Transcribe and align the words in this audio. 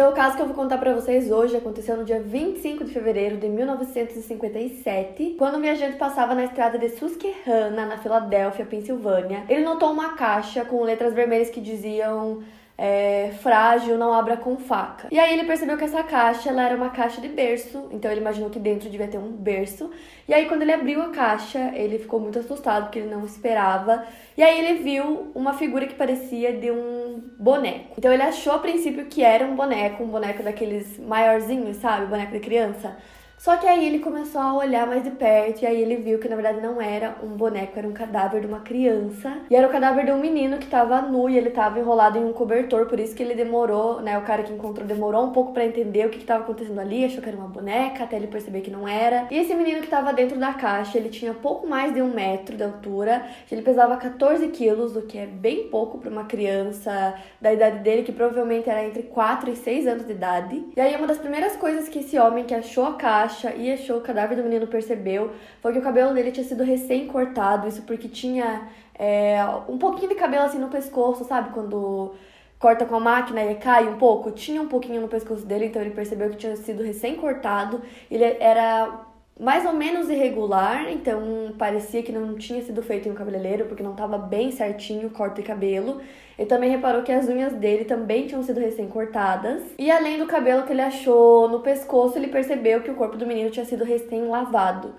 Então, 0.00 0.12
o 0.12 0.14
caso 0.14 0.34
que 0.34 0.40
eu 0.40 0.46
vou 0.46 0.54
contar 0.54 0.78
para 0.78 0.94
vocês 0.94 1.30
hoje 1.30 1.54
aconteceu 1.54 1.94
no 1.94 2.06
dia 2.06 2.18
25 2.18 2.84
de 2.84 2.90
fevereiro 2.90 3.36
de 3.36 3.50
1957, 3.50 5.34
quando 5.36 5.58
um 5.58 5.60
viajante 5.60 5.98
passava 5.98 6.34
na 6.34 6.44
estrada 6.44 6.78
de 6.78 6.88
Susquehanna, 6.88 7.84
na 7.84 7.98
Filadélfia, 7.98 8.64
Pensilvânia. 8.64 9.44
Ele 9.46 9.62
notou 9.62 9.92
uma 9.92 10.14
caixa 10.14 10.64
com 10.64 10.82
letras 10.84 11.12
vermelhas 11.12 11.50
que 11.50 11.60
diziam 11.60 12.42
é, 12.82 13.32
frágil, 13.42 13.98
não 13.98 14.10
abra 14.10 14.38
com 14.38 14.56
faca. 14.56 15.08
E 15.10 15.18
aí 15.18 15.34
ele 15.34 15.44
percebeu 15.44 15.76
que 15.76 15.84
essa 15.84 16.02
caixa 16.02 16.48
ela 16.48 16.64
era 16.64 16.74
uma 16.74 16.88
caixa 16.88 17.20
de 17.20 17.28
berço, 17.28 17.88
então 17.90 18.10
ele 18.10 18.22
imaginou 18.22 18.48
que 18.48 18.58
dentro 18.58 18.88
devia 18.88 19.06
ter 19.06 19.18
um 19.18 19.30
berço. 19.30 19.90
E 20.26 20.32
aí 20.32 20.46
quando 20.46 20.62
ele 20.62 20.72
abriu 20.72 21.02
a 21.02 21.10
caixa, 21.10 21.72
ele 21.74 21.98
ficou 21.98 22.18
muito 22.18 22.38
assustado 22.38 22.84
porque 22.84 23.00
ele 23.00 23.14
não 23.14 23.22
esperava. 23.26 24.06
E 24.34 24.42
aí 24.42 24.58
ele 24.64 24.82
viu 24.82 25.30
uma 25.34 25.52
figura 25.52 25.86
que 25.86 25.94
parecia 25.94 26.54
de 26.54 26.70
um 26.70 27.22
boneco. 27.38 27.96
Então 27.98 28.10
ele 28.10 28.22
achou 28.22 28.54
a 28.54 28.58
princípio 28.58 29.04
que 29.04 29.22
era 29.22 29.44
um 29.44 29.54
boneco, 29.54 30.02
um 30.02 30.08
boneco 30.08 30.42
daqueles 30.42 30.98
maiorzinhos, 30.98 31.76
sabe, 31.76 32.06
boneco 32.06 32.32
de 32.32 32.40
criança. 32.40 32.96
Só 33.40 33.56
que 33.56 33.66
aí 33.66 33.86
ele 33.86 34.00
começou 34.00 34.38
a 34.38 34.52
olhar 34.52 34.86
mais 34.86 35.02
de 35.02 35.12
perto 35.12 35.62
e 35.62 35.66
aí 35.66 35.80
ele 35.80 35.96
viu 35.96 36.18
que 36.18 36.28
na 36.28 36.36
verdade 36.36 36.60
não 36.60 36.78
era 36.78 37.16
um 37.22 37.28
boneco, 37.28 37.78
era 37.78 37.88
um 37.88 37.92
cadáver 37.92 38.42
de 38.42 38.46
uma 38.46 38.60
criança. 38.60 39.34
E 39.48 39.56
era 39.56 39.66
o 39.66 39.70
cadáver 39.70 40.04
de 40.04 40.12
um 40.12 40.18
menino 40.18 40.58
que 40.58 40.66
tava 40.66 41.00
nu 41.00 41.26
e 41.26 41.38
ele 41.38 41.48
tava 41.48 41.78
enrolado 41.78 42.18
em 42.18 42.22
um 42.22 42.34
cobertor, 42.34 42.84
por 42.84 43.00
isso 43.00 43.14
que 43.14 43.22
ele 43.22 43.34
demorou, 43.34 44.02
né? 44.02 44.18
O 44.18 44.22
cara 44.24 44.42
que 44.42 44.52
encontrou 44.52 44.86
demorou 44.86 45.24
um 45.24 45.32
pouco 45.32 45.54
para 45.54 45.64
entender 45.64 46.04
o 46.04 46.10
que, 46.10 46.18
que 46.18 46.26
tava 46.26 46.44
acontecendo 46.44 46.78
ali, 46.78 47.02
achou 47.02 47.22
que 47.22 47.30
era 47.30 47.38
uma 47.38 47.48
boneca, 47.48 48.04
até 48.04 48.16
ele 48.16 48.26
perceber 48.26 48.60
que 48.60 48.70
não 48.70 48.86
era. 48.86 49.26
E 49.30 49.38
esse 49.38 49.54
menino 49.54 49.80
que 49.80 49.88
tava 49.88 50.12
dentro 50.12 50.38
da 50.38 50.52
caixa, 50.52 50.98
ele 50.98 51.08
tinha 51.08 51.32
pouco 51.32 51.66
mais 51.66 51.94
de 51.94 52.02
um 52.02 52.12
metro 52.12 52.58
de 52.58 52.62
altura, 52.62 53.24
ele 53.50 53.62
pesava 53.62 53.96
14 53.96 54.48
quilos, 54.48 54.94
o 54.96 55.00
que 55.00 55.16
é 55.16 55.24
bem 55.24 55.68
pouco 55.68 55.96
para 55.96 56.10
uma 56.10 56.24
criança 56.24 57.14
da 57.40 57.50
idade 57.50 57.78
dele, 57.78 58.02
que 58.02 58.12
provavelmente 58.12 58.68
era 58.68 58.84
entre 58.84 59.04
4 59.04 59.48
e 59.48 59.56
6 59.56 59.86
anos 59.86 60.06
de 60.06 60.12
idade. 60.12 60.62
E 60.76 60.78
aí 60.78 60.94
uma 60.94 61.06
das 61.06 61.16
primeiras 61.16 61.56
coisas 61.56 61.88
que 61.88 62.00
esse 62.00 62.18
homem 62.18 62.44
que 62.44 62.52
achou 62.52 62.84
a 62.84 62.96
caixa 62.96 63.29
e 63.56 63.72
achou 63.72 63.98
o 63.98 64.00
cadáver 64.00 64.36
do 64.36 64.42
menino 64.42 64.66
percebeu 64.66 65.32
foi 65.60 65.72
que 65.72 65.78
o 65.78 65.82
cabelo 65.82 66.14
dele 66.14 66.32
tinha 66.32 66.44
sido 66.44 66.62
recém-cortado, 66.62 67.68
isso 67.68 67.82
porque 67.82 68.08
tinha 68.08 68.68
é, 68.98 69.38
um 69.68 69.78
pouquinho 69.78 70.10
de 70.10 70.14
cabelo 70.14 70.44
assim 70.44 70.58
no 70.58 70.68
pescoço, 70.68 71.24
sabe? 71.24 71.50
Quando 71.50 72.14
corta 72.58 72.84
com 72.84 72.96
a 72.96 73.00
máquina 73.00 73.42
e 73.44 73.54
cai 73.54 73.88
um 73.88 73.96
pouco, 73.96 74.30
tinha 74.30 74.60
um 74.60 74.68
pouquinho 74.68 75.00
no 75.00 75.08
pescoço 75.08 75.46
dele, 75.46 75.66
então 75.66 75.80
ele 75.80 75.92
percebeu 75.92 76.28
que 76.28 76.36
tinha 76.36 76.54
sido 76.56 76.82
recém-cortado. 76.82 77.80
Ele 78.10 78.24
era 78.38 79.06
mais 79.40 79.64
ou 79.64 79.72
menos 79.72 80.10
irregular, 80.10 80.92
então 80.92 81.54
parecia 81.56 82.02
que 82.02 82.12
não 82.12 82.36
tinha 82.36 82.62
sido 82.62 82.82
feito 82.82 83.08
em 83.08 83.10
um 83.10 83.14
cabeleireiro, 83.14 83.64
porque 83.64 83.82
não 83.82 83.92
estava 83.92 84.18
bem 84.18 84.50
certinho 84.52 85.08
o 85.08 85.10
corte 85.10 85.36
de 85.36 85.42
cabelo. 85.42 86.02
Ele 86.38 86.46
também 86.46 86.70
reparou 86.70 87.02
que 87.02 87.10
as 87.10 87.26
unhas 87.26 87.54
dele 87.54 87.86
também 87.86 88.26
tinham 88.26 88.42
sido 88.42 88.60
recém-cortadas. 88.60 89.62
E 89.78 89.90
além 89.90 90.18
do 90.18 90.26
cabelo 90.26 90.64
que 90.64 90.72
ele 90.72 90.82
achou 90.82 91.48
no 91.48 91.60
pescoço, 91.60 92.18
ele 92.18 92.28
percebeu 92.28 92.82
que 92.82 92.90
o 92.90 92.94
corpo 92.94 93.16
do 93.16 93.26
menino 93.26 93.50
tinha 93.50 93.64
sido 93.64 93.82
recém-lavado. 93.82 94.94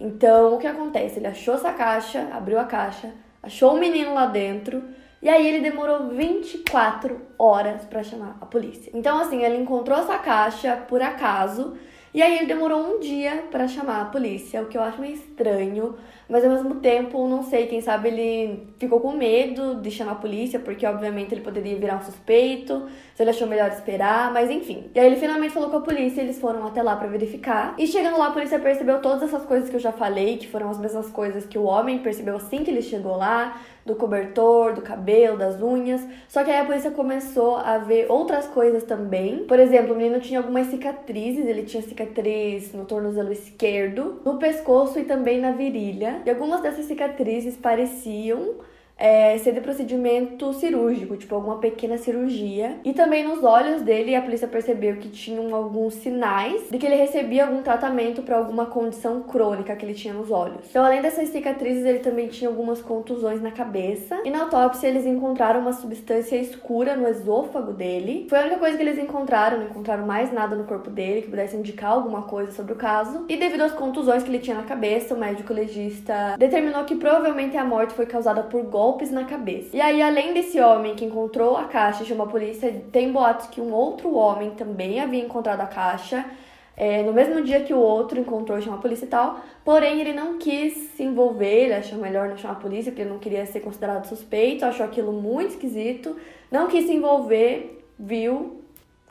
Então, 0.00 0.56
o 0.56 0.58
que 0.58 0.66
acontece? 0.66 1.20
Ele 1.20 1.28
achou 1.28 1.54
essa 1.54 1.72
caixa, 1.72 2.28
abriu 2.32 2.58
a 2.58 2.64
caixa, 2.64 3.12
achou 3.40 3.74
o 3.74 3.78
menino 3.78 4.12
lá 4.12 4.26
dentro. 4.26 4.82
E 5.22 5.28
aí 5.28 5.46
ele 5.46 5.60
demorou 5.60 6.08
24 6.08 7.18
horas 7.38 7.84
para 7.84 8.02
chamar 8.02 8.36
a 8.40 8.46
polícia. 8.46 8.90
Então 8.92 9.18
assim, 9.20 9.44
ele 9.44 9.56
encontrou 9.56 9.98
essa 9.98 10.18
caixa 10.18 10.76
por 10.88 11.00
acaso 11.00 11.74
e 12.14 12.22
aí 12.22 12.36
ele 12.38 12.46
demorou 12.46 12.96
um 12.96 13.00
dia 13.00 13.44
para 13.50 13.66
chamar 13.66 14.00
a 14.00 14.04
polícia, 14.04 14.62
o 14.62 14.66
que 14.66 14.78
eu 14.78 14.82
acho 14.82 15.00
meio 15.00 15.14
estranho, 15.14 15.96
mas 16.28 16.44
ao 16.44 16.50
mesmo 16.50 16.76
tempo, 16.76 17.26
não 17.28 17.42
sei, 17.42 17.66
quem 17.66 17.80
sabe 17.80 18.08
ele 18.08 18.66
ficou 18.78 19.00
com 19.00 19.12
medo 19.12 19.76
de 19.76 19.90
chamar 19.90 20.12
a 20.12 20.16
polícia, 20.16 20.58
porque 20.58 20.86
obviamente 20.86 21.34
ele 21.34 21.42
poderia 21.42 21.76
virar 21.76 21.96
um 21.96 22.02
suspeito, 22.02 22.88
se 23.14 23.22
ele 23.22 23.30
achou 23.30 23.46
melhor 23.46 23.70
esperar, 23.70 24.32
mas 24.32 24.50
enfim. 24.50 24.90
E 24.94 24.98
aí 24.98 25.06
ele 25.06 25.16
finalmente 25.16 25.52
falou 25.52 25.70
com 25.70 25.76
a 25.76 25.80
polícia, 25.82 26.20
eles 26.20 26.38
foram 26.38 26.66
até 26.66 26.82
lá 26.82 26.96
para 26.96 27.08
verificar. 27.08 27.74
E 27.78 27.86
chegando 27.86 28.18
lá, 28.18 28.28
a 28.28 28.32
polícia 28.32 28.58
percebeu 28.58 29.00
todas 29.00 29.22
essas 29.22 29.44
coisas 29.44 29.68
que 29.68 29.76
eu 29.76 29.80
já 29.80 29.92
falei, 29.92 30.36
que 30.36 30.48
foram 30.48 30.70
as 30.70 30.78
mesmas 30.78 31.10
coisas 31.10 31.46
que 31.46 31.58
o 31.58 31.64
homem 31.64 31.98
percebeu 31.98 32.36
assim 32.36 32.64
que 32.64 32.70
ele 32.70 32.82
chegou 32.82 33.16
lá 33.16 33.60
do 33.84 33.94
cobertor, 33.94 34.72
do 34.72 34.82
cabelo, 34.82 35.36
das 35.36 35.60
unhas. 35.60 36.00
Só 36.28 36.42
que 36.42 36.50
aí 36.50 36.60
a 36.60 36.64
polícia 36.64 36.90
começou 36.90 37.56
a 37.56 37.78
ver 37.78 38.06
outras 38.08 38.46
coisas 38.46 38.84
também. 38.84 39.44
Por 39.44 39.58
exemplo, 39.58 39.92
o 39.92 39.96
menino 39.96 40.20
tinha 40.20 40.38
algumas 40.38 40.68
cicatrizes, 40.68 41.46
ele 41.46 41.64
tinha 41.64 41.82
cicatriz 41.82 42.72
no 42.72 42.84
tornozelo 42.84 43.32
esquerdo, 43.32 44.20
no 44.24 44.38
pescoço 44.38 44.98
e 44.98 45.04
também 45.04 45.38
na 45.38 45.50
virilha. 45.50 46.13
E 46.24 46.30
algumas 46.30 46.60
dessas 46.60 46.86
cicatrizes 46.86 47.56
pareciam 47.56 48.56
é, 48.96 49.36
ser 49.38 49.52
de 49.52 49.60
procedimento 49.60 50.52
cirúrgico, 50.54 51.16
tipo 51.16 51.34
alguma 51.34 51.58
pequena 51.58 51.98
cirurgia. 51.98 52.78
E 52.84 52.92
também 52.92 53.26
nos 53.26 53.42
olhos 53.42 53.82
dele, 53.82 54.14
a 54.14 54.22
polícia 54.22 54.48
percebeu 54.48 54.96
que 54.96 55.08
tinham 55.08 55.54
alguns 55.54 55.94
sinais 55.94 56.68
de 56.70 56.78
que 56.78 56.86
ele 56.86 56.96
recebia 56.96 57.46
algum 57.46 57.62
tratamento 57.62 58.22
para 58.22 58.36
alguma 58.36 58.66
condição 58.66 59.22
crônica 59.22 59.74
que 59.76 59.84
ele 59.84 59.94
tinha 59.94 60.14
nos 60.14 60.30
olhos. 60.30 60.66
Então, 60.70 60.84
além 60.84 61.02
dessas 61.02 61.28
cicatrizes, 61.28 61.84
ele 61.84 61.98
também 61.98 62.28
tinha 62.28 62.48
algumas 62.48 62.80
contusões 62.80 63.42
na 63.42 63.50
cabeça. 63.50 64.20
E 64.24 64.30
na 64.30 64.42
autópsia, 64.42 64.88
eles 64.88 65.06
encontraram 65.06 65.60
uma 65.60 65.72
substância 65.72 66.36
escura 66.36 66.96
no 66.96 67.08
esôfago 67.08 67.72
dele. 67.72 68.26
Foi 68.28 68.38
a 68.38 68.42
única 68.42 68.58
coisa 68.58 68.76
que 68.76 68.82
eles 68.82 68.98
encontraram, 68.98 69.58
não 69.58 69.66
encontraram 69.66 70.06
mais 70.06 70.32
nada 70.32 70.54
no 70.54 70.64
corpo 70.64 70.90
dele 70.90 71.22
que 71.22 71.30
pudesse 71.30 71.56
indicar 71.56 71.92
alguma 71.92 72.22
coisa 72.22 72.52
sobre 72.52 72.72
o 72.72 72.76
caso. 72.76 73.24
E 73.28 73.36
devido 73.36 73.62
às 73.62 73.72
contusões 73.72 74.22
que 74.22 74.30
ele 74.30 74.38
tinha 74.38 74.56
na 74.56 74.62
cabeça, 74.62 75.14
o 75.14 75.18
médico 75.18 75.52
legista 75.52 76.36
determinou 76.38 76.84
que 76.84 76.94
provavelmente 76.94 77.56
a 77.56 77.64
morte 77.64 77.94
foi 77.94 78.06
causada 78.06 78.42
por 78.42 78.62
golpe 78.62 78.83
golpes 78.84 79.10
na 79.10 79.24
cabeça. 79.24 79.74
E 79.74 79.80
aí, 79.80 80.02
além 80.02 80.34
desse 80.34 80.60
homem 80.60 80.94
que 80.94 81.06
encontrou 81.06 81.56
a 81.56 81.64
caixa 81.64 82.02
e 82.02 82.06
chamou 82.06 82.26
a 82.26 82.28
polícia, 82.28 82.70
tem 82.92 83.10
boatos 83.10 83.46
que 83.46 83.58
um 83.58 83.72
outro 83.72 84.14
homem 84.14 84.50
também 84.50 85.00
havia 85.00 85.24
encontrado 85.24 85.60
a 85.62 85.66
caixa. 85.66 86.22
É, 86.76 87.02
no 87.02 87.12
mesmo 87.12 87.42
dia 87.42 87.60
que 87.60 87.72
o 87.72 87.78
outro 87.78 88.20
encontrou, 88.20 88.60
chamou 88.60 88.78
a 88.78 88.82
polícia 88.82 89.06
e 89.06 89.08
tal, 89.08 89.40
porém 89.64 90.00
ele 90.00 90.12
não 90.12 90.38
quis 90.38 90.74
se 90.94 91.02
envolver, 91.02 91.64
ele 91.64 91.74
achou 91.74 91.98
melhor 91.98 92.28
não 92.28 92.36
chamar 92.36 92.54
a 92.54 92.60
polícia, 92.60 92.90
porque 92.90 93.02
ele 93.02 93.10
não 93.10 93.18
queria 93.18 93.46
ser 93.46 93.60
considerado 93.60 94.04
suspeito, 94.06 94.66
achou 94.66 94.84
aquilo 94.84 95.12
muito 95.12 95.52
esquisito, 95.52 96.16
não 96.50 96.66
quis 96.66 96.84
se 96.84 96.92
envolver, 96.92 97.80
viu, 97.98 98.63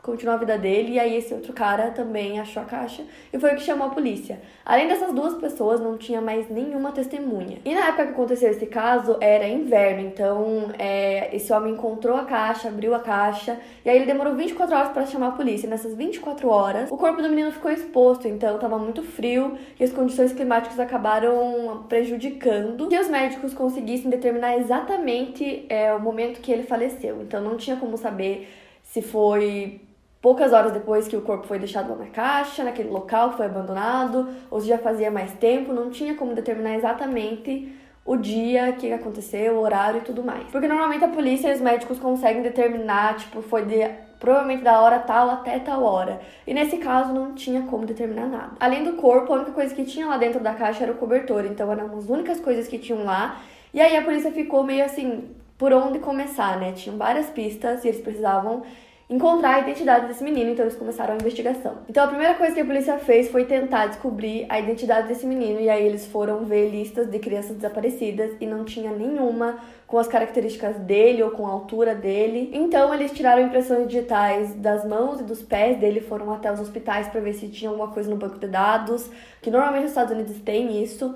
continuou 0.04 0.36
a 0.36 0.38
vida 0.38 0.58
dele, 0.58 0.92
e 0.92 0.98
aí 0.98 1.16
esse 1.16 1.32
outro 1.32 1.54
cara 1.54 1.90
também 1.90 2.38
achou 2.38 2.62
a 2.62 2.66
caixa 2.66 3.02
e 3.32 3.38
foi 3.38 3.52
o 3.52 3.56
que 3.56 3.62
chamou 3.62 3.86
a 3.86 3.90
polícia. 3.90 4.38
Além 4.62 4.86
dessas 4.86 5.14
duas 5.14 5.32
pessoas, 5.34 5.80
não 5.80 5.96
tinha 5.96 6.20
mais 6.20 6.50
nenhuma 6.50 6.92
testemunha. 6.92 7.58
E 7.64 7.74
na 7.74 7.88
época 7.88 8.06
que 8.06 8.12
aconteceu 8.12 8.50
esse 8.50 8.66
caso, 8.66 9.16
era 9.18 9.48
inverno, 9.48 10.06
então 10.06 10.70
é, 10.78 11.34
esse 11.34 11.50
homem 11.54 11.72
encontrou 11.72 12.16
a 12.16 12.24
caixa, 12.24 12.68
abriu 12.68 12.94
a 12.94 13.00
caixa, 13.00 13.58
e 13.82 13.88
aí 13.88 13.96
ele 13.96 14.04
demorou 14.04 14.34
24 14.34 14.76
horas 14.76 14.92
para 14.92 15.06
chamar 15.06 15.28
a 15.28 15.32
polícia. 15.32 15.66
E 15.66 15.70
nessas 15.70 15.94
24 15.94 16.48
horas, 16.50 16.90
o 16.90 16.98
corpo 16.98 17.22
do 17.22 17.30
menino 17.30 17.50
ficou 17.50 17.70
exposto, 17.70 18.28
então 18.28 18.56
estava 18.56 18.78
muito 18.78 19.02
frio 19.02 19.56
e 19.80 19.84
as 19.84 19.90
condições 19.90 20.34
climáticas 20.34 20.78
acabaram 20.78 21.86
prejudicando 21.88 22.88
que 22.88 22.98
os 22.98 23.08
médicos 23.08 23.54
conseguissem 23.54 24.10
determinar 24.10 24.58
exatamente 24.58 25.64
é, 25.70 25.94
o 25.94 26.00
momento 26.00 26.42
que 26.42 26.52
ele 26.52 26.62
faleceu. 26.62 27.22
Então 27.22 27.42
não 27.42 27.56
tinha 27.56 27.76
como 27.76 27.96
saber 27.96 28.48
se 28.82 29.00
foi 29.00 29.80
poucas 30.24 30.54
horas 30.54 30.72
depois 30.72 31.06
que 31.06 31.18
o 31.18 31.20
corpo 31.20 31.46
foi 31.46 31.58
deixado 31.58 31.90
lá 31.90 31.96
na 31.96 32.06
caixa, 32.06 32.64
naquele 32.64 32.88
local 32.88 33.32
que 33.32 33.36
foi 33.36 33.44
abandonado, 33.44 34.26
ou 34.50 34.58
se 34.58 34.66
já 34.66 34.78
fazia 34.78 35.10
mais 35.10 35.30
tempo, 35.32 35.70
não 35.70 35.90
tinha 35.90 36.14
como 36.14 36.32
determinar 36.32 36.74
exatamente 36.76 37.70
o 38.06 38.16
dia 38.16 38.72
que 38.72 38.90
aconteceu, 38.90 39.56
o 39.56 39.60
horário 39.60 39.98
e 39.98 40.00
tudo 40.00 40.22
mais. 40.22 40.44
Porque 40.50 40.66
normalmente 40.66 41.04
a 41.04 41.08
polícia 41.08 41.50
e 41.50 41.54
os 41.54 41.60
médicos 41.60 41.98
conseguem 41.98 42.40
determinar, 42.40 43.18
tipo, 43.18 43.42
foi 43.42 43.66
de 43.66 43.86
provavelmente 44.18 44.64
da 44.64 44.80
hora 44.80 44.98
tal 45.00 45.28
até 45.28 45.58
tal 45.58 45.84
hora. 45.84 46.18
E 46.46 46.54
nesse 46.54 46.78
caso 46.78 47.12
não 47.12 47.34
tinha 47.34 47.60
como 47.64 47.84
determinar 47.84 48.26
nada. 48.26 48.52
Além 48.58 48.82
do 48.82 48.94
corpo, 48.94 49.30
a 49.30 49.36
única 49.36 49.52
coisa 49.52 49.74
que 49.74 49.84
tinha 49.84 50.06
lá 50.06 50.16
dentro 50.16 50.40
da 50.40 50.54
caixa 50.54 50.84
era 50.84 50.92
o 50.92 50.96
cobertor, 50.96 51.44
então 51.44 51.70
eram 51.70 51.98
as 51.98 52.08
únicas 52.08 52.40
coisas 52.40 52.66
que 52.66 52.78
tinham 52.78 53.04
lá. 53.04 53.42
E 53.74 53.78
aí 53.78 53.94
a 53.94 54.00
polícia 54.00 54.32
ficou 54.32 54.64
meio 54.64 54.86
assim, 54.86 55.28
por 55.58 55.70
onde 55.74 55.98
começar, 55.98 56.58
né? 56.58 56.72
Tinham 56.72 56.96
várias 56.96 57.28
pistas 57.28 57.84
e 57.84 57.88
eles 57.88 58.00
precisavam 58.00 58.62
encontrar 59.08 59.56
a 59.56 59.60
identidade 59.60 60.06
desse 60.06 60.24
menino, 60.24 60.50
então 60.50 60.64
eles 60.64 60.76
começaram 60.76 61.12
a 61.12 61.16
investigação. 61.16 61.78
Então 61.88 62.04
a 62.04 62.08
primeira 62.08 62.34
coisa 62.34 62.54
que 62.54 62.60
a 62.60 62.64
polícia 62.64 62.98
fez 62.98 63.30
foi 63.30 63.44
tentar 63.44 63.86
descobrir 63.86 64.46
a 64.48 64.58
identidade 64.58 65.08
desse 65.08 65.26
menino 65.26 65.60
e 65.60 65.68
aí 65.68 65.86
eles 65.86 66.06
foram 66.06 66.44
ver 66.44 66.70
listas 66.70 67.10
de 67.10 67.18
crianças 67.18 67.56
desaparecidas 67.56 68.32
e 68.40 68.46
não 68.46 68.64
tinha 68.64 68.90
nenhuma 68.90 69.58
com 69.86 69.98
as 69.98 70.08
características 70.08 70.76
dele 70.76 71.22
ou 71.22 71.30
com 71.30 71.46
a 71.46 71.50
altura 71.50 71.94
dele. 71.94 72.50
Então 72.54 72.92
eles 72.94 73.12
tiraram 73.12 73.42
impressões 73.42 73.86
digitais 73.86 74.54
das 74.54 74.84
mãos 74.86 75.20
e 75.20 75.22
dos 75.22 75.42
pés 75.42 75.78
dele, 75.78 76.00
foram 76.00 76.32
até 76.32 76.50
os 76.50 76.58
hospitais 76.58 77.06
para 77.08 77.20
ver 77.20 77.34
se 77.34 77.48
tinha 77.48 77.70
alguma 77.70 77.88
coisa 77.88 78.08
no 78.08 78.16
banco 78.16 78.38
de 78.38 78.46
dados, 78.46 79.10
que 79.42 79.50
normalmente 79.50 79.82
nos 79.82 79.90
Estados 79.90 80.12
Unidos 80.14 80.40
tem 80.40 80.82
isso. 80.82 81.14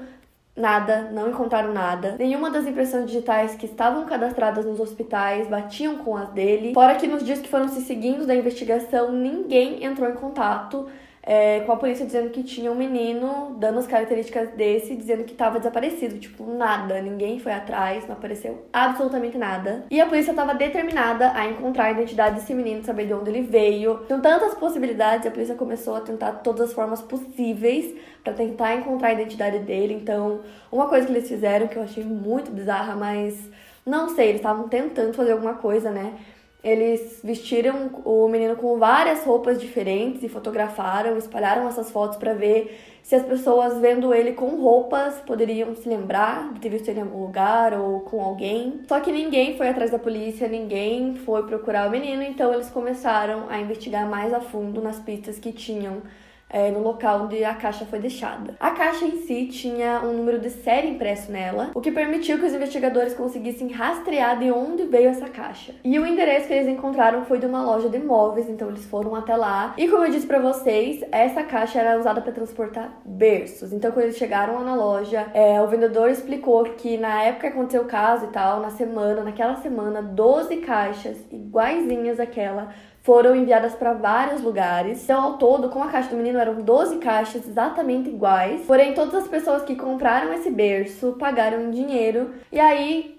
Nada, 0.59 1.09
não 1.13 1.31
encontraram 1.31 1.73
nada. 1.73 2.17
Nenhuma 2.19 2.51
das 2.51 2.67
impressões 2.67 3.07
digitais 3.07 3.55
que 3.55 3.67
estavam 3.67 4.05
cadastradas 4.07 4.65
nos 4.65 4.81
hospitais 4.81 5.47
batiam 5.47 5.99
com 5.99 6.17
as 6.17 6.29
dele. 6.31 6.75
Fora 6.75 6.97
que 6.97 7.07
nos 7.07 7.25
dias 7.25 7.39
que 7.41 7.49
foram 7.49 7.69
se 7.69 7.81
seguindo 7.83 8.27
da 8.27 8.35
investigação, 8.35 9.13
ninguém 9.13 9.85
entrou 9.85 10.11
em 10.11 10.15
contato 10.15 10.89
é, 11.29 11.61
com 11.61 11.73
a 11.73 11.77
polícia 11.77 12.07
dizendo 12.07 12.31
que 12.31 12.43
tinha 12.43 12.73
um 12.73 12.75
menino 12.75 13.55
dando 13.59 13.79
as 13.79 13.87
características 13.87 14.49
desse, 14.53 14.97
dizendo 14.97 15.25
que 15.25 15.33
estava 15.33 15.59
desaparecido. 15.59 16.19
Tipo, 16.19 16.47
nada. 16.47 17.03
Ninguém 17.03 17.39
foi 17.39 17.53
atrás, 17.53 18.09
não 18.09 18.15
apareceu 18.15 18.65
absolutamente 18.73 19.37
nada. 19.37 19.85
E 19.91 20.01
a 20.01 20.07
polícia 20.07 20.31
estava 20.31 20.55
determinada 20.55 21.31
a 21.35 21.47
encontrar 21.47 21.85
a 21.85 21.91
identidade 21.91 22.37
desse 22.37 22.55
menino, 22.55 22.83
saber 22.83 23.07
de 23.07 23.13
onde 23.13 23.29
ele 23.29 23.43
veio. 23.43 24.07
Com 24.09 24.21
tantas 24.21 24.55
possibilidades, 24.55 25.27
a 25.27 25.31
polícia 25.31 25.55
começou 25.55 25.97
a 25.97 26.01
tentar 26.01 26.33
todas 26.33 26.71
as 26.71 26.73
formas 26.73 27.03
possíveis 27.03 27.95
para 28.25 28.33
tentar 28.33 28.77
encontrar 28.77 29.09
a 29.09 29.13
identidade 29.13 29.59
dele. 29.59 29.93
Então, 29.93 30.41
uma 30.73 30.89
coisa 30.89 31.07
que 31.07 31.13
eles 31.13 31.29
fizeram 31.29 31.69
que 31.69 31.77
eu 31.77 31.83
achei 31.83 32.05
muito 32.05 32.51
bizarra, 32.51 32.97
mas 32.97 33.39
não 33.85 34.09
sei, 34.09 34.29
eles 34.29 34.41
estavam 34.41 34.67
tentando 34.67 35.13
fazer 35.13 35.33
alguma 35.33 35.55
coisa, 35.55 35.91
né? 35.91 36.15
Eles 36.63 37.21
vestiram 37.23 37.89
o 38.05 38.27
menino 38.29 38.57
com 38.57 38.79
várias 38.79 39.25
roupas 39.25 39.61
diferentes 39.61 40.25
e 40.25 40.29
fotografaram, 40.29 41.17
espalharam 41.17 41.69
essas 41.69 41.89
fotos 41.91 42.19
para 42.19 42.35
ver 42.35 42.81
se 43.01 43.15
as 43.15 43.25
pessoas 43.25 43.79
vendo 43.79 44.13
ele 44.13 44.33
com 44.33 44.57
roupas 44.57 45.21
poderiam 45.21 45.75
se 45.77 45.89
lembrar 45.89 46.53
de 46.53 46.61
ter 46.61 46.69
visto 46.69 46.89
ele 46.89 46.99
em 46.99 47.03
algum 47.03 47.23
lugar 47.23 47.73
ou 47.75 48.01
com 48.01 48.21
alguém. 48.21 48.81
Só 48.89 48.99
que 48.99 49.13
ninguém 49.13 49.57
foi 49.57 49.69
atrás 49.69 49.93
da 49.93 50.01
polícia, 50.01 50.49
ninguém 50.49 51.15
foi 51.15 51.45
procurar 51.45 51.87
o 51.87 51.91
menino, 51.91 52.23
então 52.23 52.53
eles 52.53 52.69
começaram 52.69 53.49
a 53.49 53.61
investigar 53.61 54.09
mais 54.09 54.35
a 54.35 54.41
fundo 54.41 54.83
nas 54.83 54.99
pistas 54.99 55.39
que 55.39 55.53
tinham 55.53 56.03
é, 56.51 56.71
no 56.71 56.81
local 56.81 57.25
onde 57.25 57.45
a 57.45 57.55
caixa 57.55 57.85
foi 57.85 57.99
deixada. 57.99 58.55
A 58.59 58.71
caixa 58.71 59.05
em 59.05 59.19
si 59.23 59.47
tinha 59.47 60.01
um 60.01 60.13
número 60.13 60.39
de 60.39 60.51
série 60.51 60.89
impresso 60.89 61.31
nela, 61.31 61.71
o 61.75 61.81
que 61.81 61.91
permitiu 61.91 62.39
que 62.39 62.47
os 62.47 62.55
investigadores 62.55 63.15
conseguissem 63.15 63.69
rastrear 63.69 64.39
de 64.39 64.51
onde 64.51 64.85
veio 64.85 65.09
essa 65.09 65.29
caixa. 65.29 65.75
E 65.85 65.99
o 65.99 66.07
endereço 66.07 66.47
que 66.47 66.55
eles 66.55 66.69
encontraram 66.69 67.25
foi 67.25 67.39
de 67.39 67.47
uma 67.47 67.63
loja 67.63 67.89
de 67.89 67.97
imóveis, 67.97 68.49
então 68.49 68.69
eles 68.69 68.85
foram 68.87 69.15
até 69.15 69.37
lá. 69.37 69.75
E 69.77 69.89
como 69.89 70.05
eu 70.05 70.11
disse 70.11 70.27
para 70.27 70.39
vocês, 70.39 71.05
essa 71.13 71.43
caixa 71.43 71.81
era 71.81 71.99
usada 71.99 72.21
para 72.21 72.33
transportar 72.33 73.01
berços. 73.05 73.73
Então 73.73 73.91
quando 73.93 74.05
eles 74.05 74.17
chegaram 74.17 74.55
lá 74.55 74.65
na 74.65 74.75
loja, 74.75 75.27
é, 75.35 75.61
o 75.61 75.67
vendedor 75.69 76.11
explicou 76.11 76.65
que 76.65 76.97
na 76.97 77.23
época 77.23 77.49
que 77.49 77.55
aconteceu 77.55 77.83
o 77.83 77.87
caso 77.87 78.27
e 78.27 78.29
tal, 78.29 78.61
na 78.61 78.71
semana, 78.71 79.23
naquela 79.23 79.57
semana, 79.57 80.03
12 80.03 80.57
caixas 80.59 81.17
iguaizinhas 81.31 82.19
àquela 82.19 82.73
foram 83.09 83.35
enviadas 83.35 83.75
para 83.75 83.95
vários 83.95 84.43
lugares. 84.43 85.03
Então, 85.03 85.23
ao 85.23 85.39
todo, 85.39 85.71
com 85.71 85.83
a 85.83 85.89
caixa 85.89 86.11
do 86.11 86.17
menino, 86.19 86.39
eram 86.39 86.61
12 86.61 86.99
caixas 86.99 87.49
exatamente 87.49 88.11
iguais. 88.11 88.67
Porém, 88.67 88.93
todas 88.93 89.15
as 89.15 89.27
pessoas 89.27 89.63
que 89.63 89.75
compraram 89.75 90.31
esse 90.35 90.51
berço 90.51 91.17
pagaram 91.19 91.63
em 91.63 91.71
dinheiro. 91.71 92.35
E 92.53 92.61
aí, 92.61 93.18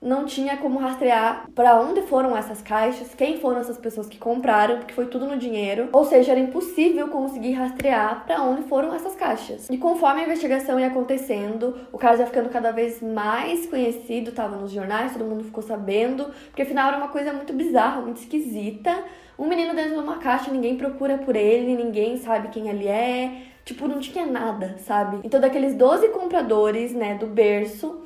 não 0.00 0.24
tinha 0.24 0.56
como 0.56 0.78
rastrear 0.78 1.48
para 1.54 1.80
onde 1.80 2.02
foram 2.02 2.36
essas 2.36 2.62
caixas, 2.62 3.14
quem 3.14 3.40
foram 3.40 3.60
essas 3.60 3.76
pessoas 3.76 4.08
que 4.08 4.16
compraram, 4.16 4.78
porque 4.78 4.94
foi 4.94 5.06
tudo 5.06 5.26
no 5.26 5.36
dinheiro. 5.36 5.88
Ou 5.92 6.04
seja, 6.04 6.32
era 6.32 6.40
impossível 6.40 7.08
conseguir 7.08 7.52
rastrear 7.52 8.24
para 8.24 8.42
onde 8.42 8.62
foram 8.62 8.94
essas 8.94 9.14
caixas. 9.16 9.68
E 9.68 9.76
conforme 9.76 10.20
a 10.20 10.24
investigação 10.24 10.78
ia 10.78 10.86
acontecendo, 10.86 11.76
o 11.92 11.98
caso 11.98 12.20
ia 12.20 12.26
ficando 12.26 12.48
cada 12.48 12.70
vez 12.70 13.02
mais 13.02 13.66
conhecido, 13.66 14.32
tava 14.32 14.56
nos 14.56 14.70
jornais, 14.70 15.12
todo 15.12 15.24
mundo 15.24 15.44
ficou 15.44 15.62
sabendo, 15.62 16.26
porque 16.46 16.62
afinal 16.62 16.88
era 16.88 16.96
uma 16.96 17.08
coisa 17.08 17.32
muito 17.32 17.52
bizarra, 17.52 18.00
muito 18.00 18.18
esquisita. 18.18 19.04
Um 19.36 19.46
menino 19.46 19.74
dentro 19.74 19.94
de 19.94 20.00
uma 20.00 20.18
caixa, 20.18 20.50
ninguém 20.50 20.76
procura 20.76 21.18
por 21.18 21.36
ele, 21.36 21.76
ninguém 21.76 22.16
sabe 22.18 22.48
quem 22.48 22.68
ele 22.68 22.86
é. 22.86 23.42
Tipo, 23.64 23.86
não 23.86 24.00
tinha 24.00 24.24
nada, 24.24 24.76
sabe? 24.78 25.20
Então, 25.22 25.38
daqueles 25.38 25.74
12 25.74 26.08
compradores, 26.08 26.92
né, 26.92 27.14
do 27.14 27.26
berço, 27.26 28.00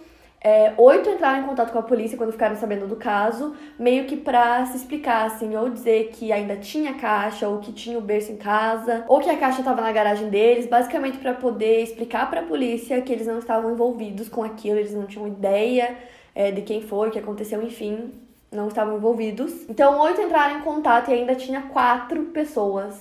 é, 0.44 0.74
oito 0.76 1.08
entraram 1.08 1.44
em 1.44 1.46
contato 1.46 1.70
com 1.70 1.78
a 1.78 1.82
polícia 1.82 2.18
quando 2.18 2.32
ficaram 2.32 2.56
sabendo 2.56 2.88
do 2.88 2.96
caso, 2.96 3.54
meio 3.78 4.06
que 4.06 4.16
pra 4.16 4.66
se 4.66 4.76
explicar, 4.76 5.26
assim, 5.26 5.54
ou 5.54 5.70
dizer 5.70 6.10
que 6.12 6.32
ainda 6.32 6.56
tinha 6.56 6.94
caixa, 6.94 7.46
ou 7.46 7.58
que 7.58 7.72
tinha 7.72 7.96
o 7.96 8.00
berço 8.00 8.32
em 8.32 8.36
casa, 8.36 9.04
ou 9.06 9.20
que 9.20 9.30
a 9.30 9.36
caixa 9.36 9.60
estava 9.60 9.80
na 9.80 9.92
garagem 9.92 10.28
deles, 10.28 10.66
basicamente 10.66 11.18
para 11.18 11.32
poder 11.32 11.84
explicar 11.84 12.28
para 12.28 12.40
a 12.40 12.44
polícia 12.44 13.00
que 13.02 13.12
eles 13.12 13.28
não 13.28 13.38
estavam 13.38 13.70
envolvidos 13.70 14.28
com 14.28 14.42
aquilo, 14.42 14.80
eles 14.80 14.92
não 14.92 15.06
tinham 15.06 15.28
ideia 15.28 15.96
é, 16.34 16.50
de 16.50 16.62
quem 16.62 16.82
foi, 16.82 17.08
o 17.08 17.12
que 17.12 17.20
aconteceu, 17.20 17.62
enfim, 17.62 18.12
não 18.50 18.66
estavam 18.66 18.96
envolvidos. 18.96 19.52
Então, 19.68 20.00
oito 20.00 20.20
entraram 20.20 20.58
em 20.58 20.62
contato 20.62 21.08
e 21.12 21.14
ainda 21.14 21.36
tinha 21.36 21.62
quatro 21.62 22.20
pessoas 22.26 23.00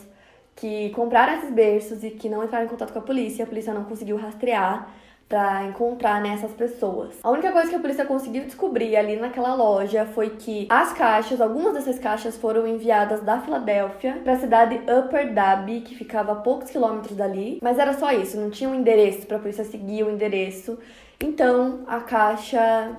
que 0.55 0.91
compraram 0.91 1.39
esses 1.39 1.49
berços 1.49 2.03
e 2.03 2.11
que 2.11 2.29
não 2.29 2.43
entraram 2.43 2.65
em 2.65 2.69
contato 2.69 2.93
com 2.93 2.99
a 2.99 3.01
polícia, 3.01 3.45
a 3.45 3.47
polícia 3.47 3.73
não 3.73 3.85
conseguiu 3.85 4.15
rastrear 4.15 5.01
para 5.31 5.63
encontrar 5.63 6.19
nessas 6.21 6.51
pessoas. 6.51 7.13
A 7.23 7.31
única 7.31 7.53
coisa 7.53 7.69
que 7.69 7.75
a 7.75 7.79
polícia 7.79 8.03
conseguiu 8.03 8.43
descobrir 8.43 8.97
ali 8.97 9.15
naquela 9.15 9.55
loja 9.55 10.05
foi 10.05 10.31
que 10.31 10.67
as 10.69 10.91
caixas, 10.91 11.39
algumas 11.39 11.73
dessas 11.73 11.97
caixas 11.97 12.35
foram 12.35 12.67
enviadas 12.67 13.21
da 13.21 13.39
Filadélfia 13.39 14.19
para 14.25 14.33
a 14.33 14.37
cidade 14.37 14.81
Upper 14.83 15.33
Darby, 15.33 15.79
que 15.79 15.95
ficava 15.95 16.33
a 16.33 16.35
poucos 16.35 16.69
quilômetros 16.69 17.15
dali, 17.15 17.59
mas 17.63 17.79
era 17.79 17.93
só 17.93 18.11
isso, 18.11 18.37
não 18.37 18.49
tinha 18.49 18.69
um 18.69 18.75
endereço 18.75 19.25
para 19.25 19.37
a 19.37 19.39
polícia 19.39 19.63
seguir 19.63 20.03
o 20.03 20.11
endereço. 20.11 20.77
Então, 21.23 21.79
a 21.87 22.01
caixa 22.01 22.91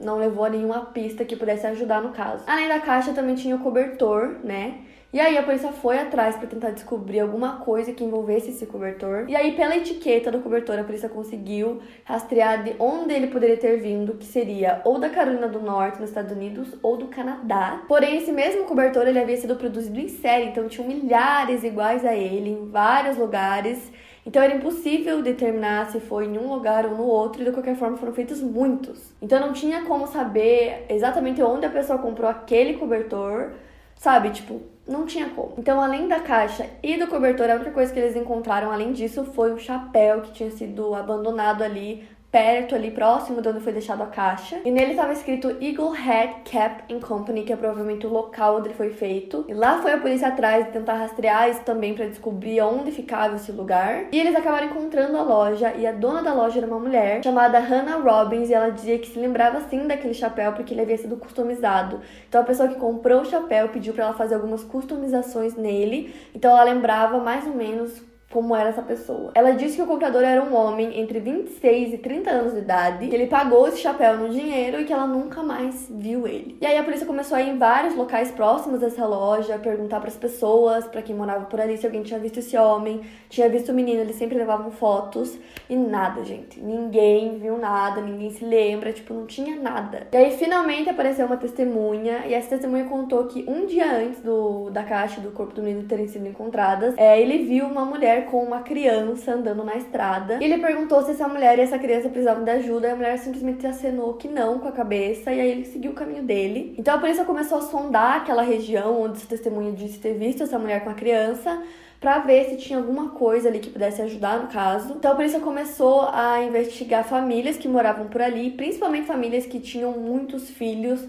não 0.00 0.18
levou 0.18 0.46
a 0.46 0.50
nenhuma 0.50 0.86
pista 0.86 1.24
que 1.24 1.36
pudesse 1.36 1.64
ajudar 1.68 2.02
no 2.02 2.10
caso. 2.10 2.42
Além 2.48 2.66
da 2.66 2.80
caixa, 2.80 3.12
também 3.12 3.36
tinha 3.36 3.54
o 3.54 3.60
cobertor, 3.60 4.38
né? 4.42 4.80
E 5.10 5.18
aí 5.18 5.38
a 5.38 5.42
polícia 5.42 5.72
foi 5.72 5.98
atrás 5.98 6.36
para 6.36 6.46
tentar 6.46 6.68
descobrir 6.68 7.20
alguma 7.20 7.60
coisa 7.60 7.94
que 7.94 8.04
envolvesse 8.04 8.50
esse 8.50 8.66
cobertor. 8.66 9.24
E 9.26 9.34
aí 9.34 9.52
pela 9.52 9.74
etiqueta 9.74 10.30
do 10.30 10.40
cobertor 10.40 10.78
a 10.78 10.84
polícia 10.84 11.08
conseguiu 11.08 11.80
rastrear 12.04 12.62
de 12.62 12.74
onde 12.78 13.14
ele 13.14 13.28
poderia 13.28 13.56
ter 13.56 13.78
vindo, 13.78 14.18
que 14.18 14.26
seria 14.26 14.82
ou 14.84 14.98
da 14.98 15.08
Carolina 15.08 15.48
do 15.48 15.60
Norte, 15.60 15.98
nos 15.98 16.10
Estados 16.10 16.30
Unidos, 16.30 16.76
ou 16.82 16.98
do 16.98 17.06
Canadá. 17.06 17.84
Porém 17.88 18.18
esse 18.18 18.30
mesmo 18.30 18.64
cobertor 18.64 19.08
ele 19.08 19.18
havia 19.18 19.38
sido 19.38 19.56
produzido 19.56 19.98
em 19.98 20.08
série, 20.08 20.50
então 20.50 20.68
tinham 20.68 20.86
milhares 20.86 21.64
iguais 21.64 22.04
a 22.04 22.14
ele 22.14 22.50
em 22.50 22.68
vários 22.68 23.16
lugares. 23.16 23.90
Então 24.26 24.42
era 24.42 24.56
impossível 24.56 25.22
determinar 25.22 25.90
se 25.90 26.00
foi 26.00 26.26
em 26.26 26.36
um 26.36 26.52
lugar 26.52 26.84
ou 26.84 26.94
no 26.94 27.06
outro, 27.06 27.40
e 27.40 27.46
de 27.46 27.52
qualquer 27.52 27.76
forma 27.76 27.96
foram 27.96 28.12
feitos 28.12 28.42
muitos. 28.42 29.14
Então 29.22 29.40
não 29.40 29.54
tinha 29.54 29.86
como 29.86 30.06
saber 30.06 30.84
exatamente 30.90 31.42
onde 31.42 31.64
a 31.64 31.70
pessoa 31.70 31.98
comprou 31.98 32.28
aquele 32.28 32.74
cobertor, 32.74 33.52
sabe? 33.98 34.30
Tipo, 34.30 34.62
não 34.86 35.04
tinha 35.04 35.28
como. 35.28 35.54
Então, 35.58 35.80
além 35.80 36.08
da 36.08 36.20
caixa 36.20 36.66
e 36.82 36.96
do 36.96 37.08
cobertor, 37.08 37.50
a 37.50 37.56
única 37.56 37.72
coisa 37.72 37.92
que 37.92 37.98
eles 37.98 38.16
encontraram 38.16 38.70
além 38.70 38.92
disso 38.92 39.24
foi 39.24 39.52
um 39.52 39.58
chapéu 39.58 40.22
que 40.22 40.32
tinha 40.32 40.50
sido 40.50 40.94
abandonado 40.94 41.62
ali 41.62 42.08
perto 42.30 42.74
ali 42.74 42.90
próximo 42.90 43.40
de 43.40 43.48
onde 43.48 43.60
foi 43.60 43.72
deixado 43.72 44.02
a 44.02 44.06
caixa. 44.06 44.60
E 44.64 44.70
nele 44.70 44.90
estava 44.90 45.12
escrito 45.12 45.56
Eagle 45.60 45.90
Head 45.90 46.42
Cap 46.50 46.92
and 46.92 47.00
Company, 47.00 47.42
que 47.42 47.52
é 47.52 47.56
provavelmente 47.56 48.06
o 48.06 48.10
local 48.10 48.58
onde 48.58 48.68
ele 48.68 48.74
foi 48.74 48.90
feito. 48.90 49.44
E 49.48 49.54
lá 49.54 49.80
foi 49.80 49.92
a 49.92 49.98
polícia 49.98 50.28
atrás 50.28 50.66
de 50.66 50.72
tentar 50.72 50.94
rastrear 50.94 51.48
isso 51.48 51.60
também 51.62 51.94
para 51.94 52.06
descobrir 52.06 52.60
onde 52.60 52.92
ficava 52.92 53.36
esse 53.36 53.50
lugar. 53.50 54.06
E 54.12 54.20
eles 54.20 54.36
acabaram 54.36 54.66
encontrando 54.66 55.16
a 55.16 55.22
loja 55.22 55.72
e 55.74 55.86
a 55.86 55.92
dona 55.92 56.22
da 56.22 56.34
loja 56.34 56.58
era 56.58 56.66
uma 56.66 56.78
mulher 56.78 57.22
chamada 57.24 57.58
Hannah 57.58 57.96
Robbins 57.96 58.50
e 58.50 58.54
ela 58.54 58.70
dizia 58.70 58.98
que 58.98 59.08
se 59.08 59.18
lembrava 59.18 59.60
sim 59.68 59.86
daquele 59.86 60.14
chapéu 60.14 60.52
porque 60.52 60.74
ele 60.74 60.82
havia 60.82 60.98
sido 60.98 61.16
customizado. 61.16 62.00
Então 62.28 62.42
a 62.42 62.44
pessoa 62.44 62.68
que 62.68 62.74
comprou 62.74 63.22
o 63.22 63.24
chapéu 63.24 63.68
pediu 63.68 63.94
para 63.94 64.04
ela 64.04 64.14
fazer 64.14 64.34
algumas 64.34 64.62
customizações 64.62 65.56
nele. 65.56 66.14
Então 66.34 66.50
ela 66.50 66.64
lembrava 66.64 67.18
mais 67.18 67.46
ou 67.46 67.54
menos 67.54 68.07
como 68.30 68.54
era 68.54 68.68
essa 68.68 68.82
pessoa. 68.82 69.32
Ela 69.34 69.52
disse 69.52 69.76
que 69.76 69.82
o 69.82 69.86
comprador 69.86 70.22
era 70.22 70.42
um 70.42 70.54
homem 70.54 71.00
entre 71.00 71.18
26 71.18 71.94
e 71.94 71.98
30 71.98 72.30
anos 72.30 72.52
de 72.52 72.58
idade, 72.58 73.08
que 73.08 73.14
ele 73.14 73.26
pagou 73.26 73.66
esse 73.68 73.78
chapéu 73.78 74.18
no 74.18 74.28
dinheiro 74.28 74.80
e 74.80 74.84
que 74.84 74.92
ela 74.92 75.06
nunca 75.06 75.42
mais 75.42 75.88
viu 75.90 76.26
ele. 76.26 76.56
E 76.60 76.66
aí 76.66 76.76
a 76.76 76.84
polícia 76.84 77.06
começou 77.06 77.36
a 77.36 77.42
ir 77.42 77.48
em 77.48 77.58
vários 77.58 77.94
locais 77.94 78.30
próximos 78.30 78.80
dessa 78.80 79.06
loja, 79.06 79.58
perguntar 79.58 80.00
para 80.00 80.08
as 80.08 80.16
pessoas, 80.16 80.86
para 80.86 81.00
quem 81.00 81.16
morava 81.16 81.46
por 81.46 81.60
ali, 81.60 81.78
se 81.78 81.86
alguém 81.86 82.02
tinha 82.02 82.20
visto 82.20 82.38
esse 82.38 82.56
homem, 82.56 83.00
tinha 83.30 83.48
visto 83.48 83.70
o 83.70 83.74
menino, 83.74 84.02
eles 84.02 84.16
sempre 84.16 84.36
levavam 84.36 84.70
fotos 84.70 85.38
e 85.68 85.74
nada, 85.74 86.22
gente. 86.22 86.60
Ninguém 86.60 87.38
viu 87.38 87.56
nada, 87.56 88.02
ninguém 88.02 88.30
se 88.30 88.44
lembra, 88.44 88.92
tipo, 88.92 89.14
não 89.14 89.24
tinha 89.24 89.56
nada. 89.56 90.06
E 90.12 90.16
aí 90.16 90.36
finalmente 90.36 90.90
apareceu 90.90 91.24
uma 91.24 91.36
testemunha 91.38 92.26
e 92.26 92.34
essa 92.34 92.50
testemunha 92.50 92.84
contou 92.84 93.24
que 93.26 93.44
um 93.48 93.64
dia 93.64 93.90
antes 93.90 94.20
do, 94.20 94.68
da 94.70 94.82
caixa 94.82 95.20
do 95.20 95.30
corpo 95.30 95.54
do 95.54 95.62
menino 95.62 95.88
terem 95.88 96.06
sido 96.06 96.26
encontradas, 96.26 96.94
é, 96.98 97.18
ele 97.20 97.38
viu 97.38 97.66
uma 97.66 97.84
mulher 97.84 98.17
mulher 98.18 98.26
com 98.26 98.42
uma 98.42 98.60
criança 98.60 99.32
andando 99.32 99.64
na 99.64 99.76
estrada. 99.76 100.38
E 100.40 100.44
ele 100.44 100.58
perguntou 100.58 101.02
se 101.02 101.12
essa 101.12 101.28
mulher 101.28 101.58
e 101.58 101.62
essa 101.62 101.78
criança 101.78 102.08
precisavam 102.08 102.44
de 102.44 102.50
ajuda, 102.50 102.88
e 102.88 102.90
a 102.90 102.96
mulher 102.96 103.18
simplesmente 103.18 103.66
acenou 103.66 104.14
que 104.14 104.28
não 104.28 104.58
com 104.58 104.68
a 104.68 104.72
cabeça, 104.72 105.32
e 105.32 105.40
aí 105.40 105.50
ele 105.50 105.64
seguiu 105.64 105.92
o 105.92 105.94
caminho 105.94 106.22
dele. 106.22 106.74
Então 106.78 106.94
a 106.94 106.98
polícia 106.98 107.24
começou 107.24 107.58
a 107.58 107.62
sondar 107.62 108.18
aquela 108.18 108.42
região 108.42 109.00
onde 109.00 109.18
esse 109.18 109.26
testemunho 109.26 109.72
disse 109.72 109.98
ter 109.98 110.14
visto 110.14 110.42
essa 110.42 110.58
mulher 110.58 110.82
com 110.82 110.90
a 110.90 110.94
criança 110.94 111.62
para 112.00 112.20
ver 112.20 112.44
se 112.44 112.56
tinha 112.56 112.78
alguma 112.78 113.10
coisa 113.10 113.48
ali 113.48 113.58
que 113.58 113.70
pudesse 113.70 114.00
ajudar 114.02 114.38
no 114.38 114.48
caso. 114.48 114.94
Então 114.94 115.12
a 115.12 115.14
polícia 115.14 115.40
começou 115.40 116.02
a 116.12 116.40
investigar 116.42 117.04
famílias 117.04 117.56
que 117.56 117.68
moravam 117.68 118.06
por 118.06 118.22
ali, 118.22 118.50
principalmente 118.50 119.06
famílias 119.06 119.46
que 119.46 119.58
tinham 119.58 119.92
muitos 119.92 120.48
filhos 120.48 121.04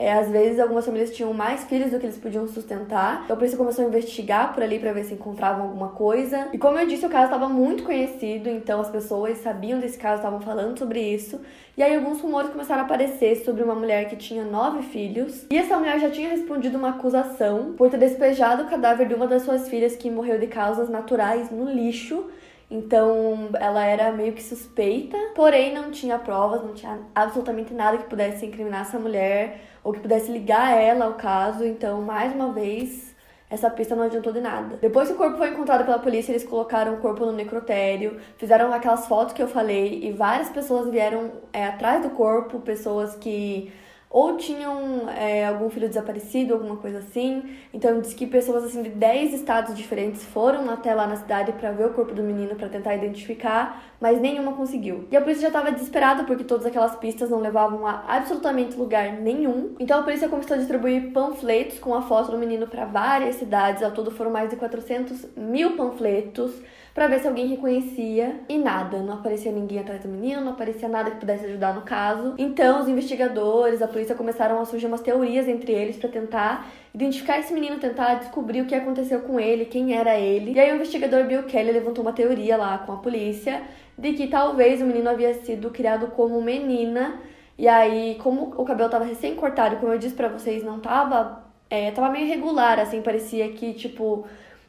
é, 0.00 0.12
às 0.12 0.30
vezes, 0.30 0.60
algumas 0.60 0.86
famílias 0.86 1.10
tinham 1.10 1.34
mais 1.34 1.64
filhos 1.64 1.90
do 1.90 1.98
que 1.98 2.06
eles 2.06 2.16
podiam 2.16 2.46
sustentar. 2.46 3.22
Então, 3.24 3.34
a 3.34 3.36
polícia 3.36 3.58
começou 3.58 3.84
a 3.84 3.88
investigar 3.88 4.54
por 4.54 4.62
ali 4.62 4.78
para 4.78 4.92
ver 4.92 5.02
se 5.02 5.14
encontravam 5.14 5.64
alguma 5.64 5.88
coisa. 5.88 6.50
E 6.52 6.58
como 6.58 6.78
eu 6.78 6.86
disse, 6.86 7.04
o 7.04 7.08
caso 7.08 7.24
estava 7.24 7.48
muito 7.48 7.82
conhecido, 7.82 8.48
então 8.48 8.80
as 8.80 8.88
pessoas 8.88 9.38
sabiam 9.38 9.80
desse 9.80 9.98
caso, 9.98 10.18
estavam 10.18 10.40
falando 10.40 10.78
sobre 10.78 11.00
isso. 11.00 11.40
E 11.76 11.82
aí, 11.82 11.96
alguns 11.96 12.20
rumores 12.20 12.48
começaram 12.48 12.82
a 12.82 12.84
aparecer 12.84 13.42
sobre 13.44 13.60
uma 13.60 13.74
mulher 13.74 14.08
que 14.08 14.14
tinha 14.14 14.44
nove 14.44 14.82
filhos. 14.84 15.44
E 15.50 15.58
essa 15.58 15.76
mulher 15.76 15.98
já 15.98 16.10
tinha 16.10 16.28
respondido 16.28 16.78
uma 16.78 16.90
acusação 16.90 17.74
por 17.76 17.90
ter 17.90 17.98
despejado 17.98 18.62
o 18.62 18.68
cadáver 18.68 19.08
de 19.08 19.14
uma 19.14 19.26
das 19.26 19.42
suas 19.42 19.68
filhas 19.68 19.96
que 19.96 20.08
morreu 20.08 20.38
de 20.38 20.46
causas 20.46 20.88
naturais 20.88 21.50
no 21.50 21.68
lixo. 21.68 22.24
Então 22.70 23.48
ela 23.58 23.84
era 23.84 24.12
meio 24.12 24.32
que 24.32 24.42
suspeita, 24.42 25.16
porém 25.34 25.74
não 25.74 25.90
tinha 25.90 26.18
provas, 26.18 26.62
não 26.62 26.74
tinha 26.74 27.00
absolutamente 27.14 27.72
nada 27.72 27.96
que 27.96 28.04
pudesse 28.04 28.44
incriminar 28.46 28.82
essa 28.82 28.98
mulher 28.98 29.67
ou 29.88 29.92
que 29.94 30.00
pudesse 30.00 30.30
ligar 30.30 30.76
ela 30.78 31.06
ao 31.06 31.14
caso. 31.14 31.64
Então, 31.64 32.02
mais 32.02 32.34
uma 32.34 32.52
vez, 32.52 33.16
essa 33.48 33.70
pista 33.70 33.96
não 33.96 34.04
adiantou 34.04 34.34
de 34.34 34.40
nada. 34.40 34.76
Depois 34.76 35.08
que 35.08 35.14
o 35.14 35.16
corpo 35.16 35.38
foi 35.38 35.48
encontrado 35.48 35.82
pela 35.86 35.98
polícia, 35.98 36.30
eles 36.30 36.44
colocaram 36.44 36.92
o 36.92 36.98
corpo 36.98 37.24
no 37.24 37.32
necrotério, 37.32 38.20
fizeram 38.36 38.70
aquelas 38.70 39.06
fotos 39.06 39.32
que 39.32 39.42
eu 39.42 39.48
falei 39.48 40.04
e 40.04 40.12
várias 40.12 40.50
pessoas 40.50 40.90
vieram 40.90 41.32
é, 41.54 41.64
atrás 41.64 42.02
do 42.02 42.10
corpo, 42.10 42.60
pessoas 42.60 43.16
que 43.16 43.72
ou 44.10 44.38
tinham 44.38 45.08
é, 45.10 45.46
algum 45.46 45.68
filho 45.68 45.88
desaparecido, 45.88 46.54
alguma 46.54 46.76
coisa 46.76 46.98
assim. 46.98 47.56
Então 47.72 48.00
diz 48.00 48.14
que 48.14 48.26
pessoas 48.26 48.64
assim 48.64 48.82
de 48.82 48.90
10 48.90 49.34
estados 49.34 49.74
diferentes 49.74 50.24
foram 50.24 50.68
até 50.70 50.94
lá 50.94 51.06
na 51.06 51.16
cidade 51.16 51.52
para 51.52 51.72
ver 51.72 51.86
o 51.86 51.94
corpo 51.94 52.14
do 52.14 52.22
menino 52.22 52.56
para 52.56 52.68
tentar 52.68 52.94
identificar, 52.94 53.82
mas 54.00 54.20
nenhuma 54.20 54.52
conseguiu. 54.52 55.06
E 55.10 55.16
a 55.16 55.20
polícia 55.20 55.42
já 55.42 55.48
estava 55.48 55.72
desesperada 55.72 56.24
porque 56.24 56.44
todas 56.44 56.66
aquelas 56.66 56.96
pistas 56.96 57.30
não 57.30 57.40
levavam 57.40 57.86
a 57.86 58.04
absolutamente 58.06 58.76
lugar 58.76 59.12
nenhum. 59.12 59.74
Então 59.78 60.00
a 60.00 60.02
polícia 60.02 60.28
começou 60.28 60.54
a 60.54 60.58
distribuir 60.58 61.12
panfletos 61.12 61.78
com 61.78 61.94
a 61.94 62.02
foto 62.02 62.30
do 62.30 62.38
menino 62.38 62.66
para 62.66 62.84
várias 62.84 63.36
cidades. 63.36 63.82
Ao 63.82 63.90
todo 63.90 64.10
foram 64.10 64.30
mais 64.30 64.50
de 64.50 64.56
400 64.56 65.26
mil 65.36 65.76
panfletos 65.76 66.52
para 66.98 67.06
ver 67.06 67.20
se 67.20 67.28
alguém 67.28 67.46
reconhecia 67.46 68.40
e 68.48 68.58
nada, 68.58 68.98
não 68.98 69.14
aparecia 69.14 69.52
ninguém 69.52 69.78
atrás 69.78 70.02
do 70.02 70.08
menino, 70.08 70.40
não 70.40 70.50
aparecia 70.50 70.88
nada 70.88 71.12
que 71.12 71.18
pudesse 71.18 71.44
ajudar 71.44 71.72
no 71.72 71.82
caso. 71.82 72.34
Então, 72.36 72.80
os 72.80 72.88
investigadores, 72.88 73.80
a 73.80 73.86
polícia 73.86 74.16
começaram 74.16 74.60
a 74.60 74.64
surgir 74.64 74.86
umas 74.86 75.00
teorias 75.00 75.46
entre 75.46 75.70
eles 75.70 75.96
para 75.96 76.08
tentar 76.08 76.68
identificar 76.94 77.38
esse 77.38 77.52
menino, 77.52 77.78
tentar 77.78 78.14
descobrir 78.14 78.62
o 78.62 78.66
que 78.66 78.74
aconteceu 78.74 79.20
com 79.20 79.38
ele, 79.38 79.64
quem 79.64 79.94
era 79.94 80.18
ele. 80.18 80.52
E 80.52 80.60
aí 80.60 80.72
o 80.72 80.76
investigador 80.76 81.24
Bill 81.24 81.44
Kelly 81.44 81.72
levantou 81.72 82.02
uma 82.02 82.12
teoria 82.12 82.56
lá 82.56 82.78
com 82.78 82.92
a 82.92 82.96
polícia 82.96 83.62
de 83.96 84.12
que 84.12 84.26
talvez 84.28 84.80
o 84.80 84.84
menino 84.84 85.10
havia 85.10 85.34
sido 85.34 85.70
criado 85.70 86.08
como 86.08 86.40
menina. 86.40 87.20
E 87.56 87.66
aí, 87.66 88.16
como 88.22 88.54
o 88.56 88.64
cabelo 88.64 88.86
estava 88.86 89.04
recém 89.04 89.34
cortado, 89.34 89.76
como 89.76 89.92
eu 89.92 89.98
disse 89.98 90.14
para 90.14 90.28
vocês, 90.28 90.62
não 90.62 90.78
tava 90.78 91.48
é, 91.70 91.90
tava 91.90 92.10
meio 92.10 92.26
irregular, 92.26 92.78
assim, 92.78 93.02
parecia 93.02 93.48
que, 93.50 93.74
tipo, 93.74 94.26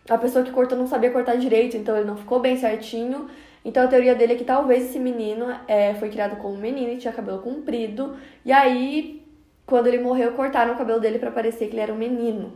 a 0.09 0.17
pessoa 0.17 0.43
que 0.43 0.51
cortou 0.51 0.77
não 0.77 0.87
sabia 0.87 1.11
cortar 1.11 1.35
direito, 1.37 1.77
então 1.77 1.95
ele 1.95 2.05
não 2.05 2.17
ficou 2.17 2.39
bem 2.39 2.57
certinho. 2.57 3.29
Então 3.63 3.83
a 3.83 3.87
teoria 3.87 4.15
dele 4.15 4.33
é 4.33 4.35
que 4.35 4.43
talvez 4.43 4.85
esse 4.85 4.99
menino 4.99 5.45
é, 5.67 5.93
foi 5.95 6.09
criado 6.09 6.37
como 6.37 6.57
menino 6.57 6.93
e 6.93 6.97
tinha 6.97 7.13
cabelo 7.13 7.39
comprido. 7.39 8.15
E 8.45 8.51
aí, 8.51 9.18
quando 9.69 9.87
ele 9.87 9.99
morreu, 9.99 10.33
cortaram 10.33 10.73
o 10.73 10.77
cabelo 10.77 10.99
dele 10.99 11.19
para 11.19 11.29
parecer 11.29 11.67
que 11.67 11.73
ele 11.75 11.81
era 11.81 11.93
um 11.93 11.97
menino. 11.97 12.51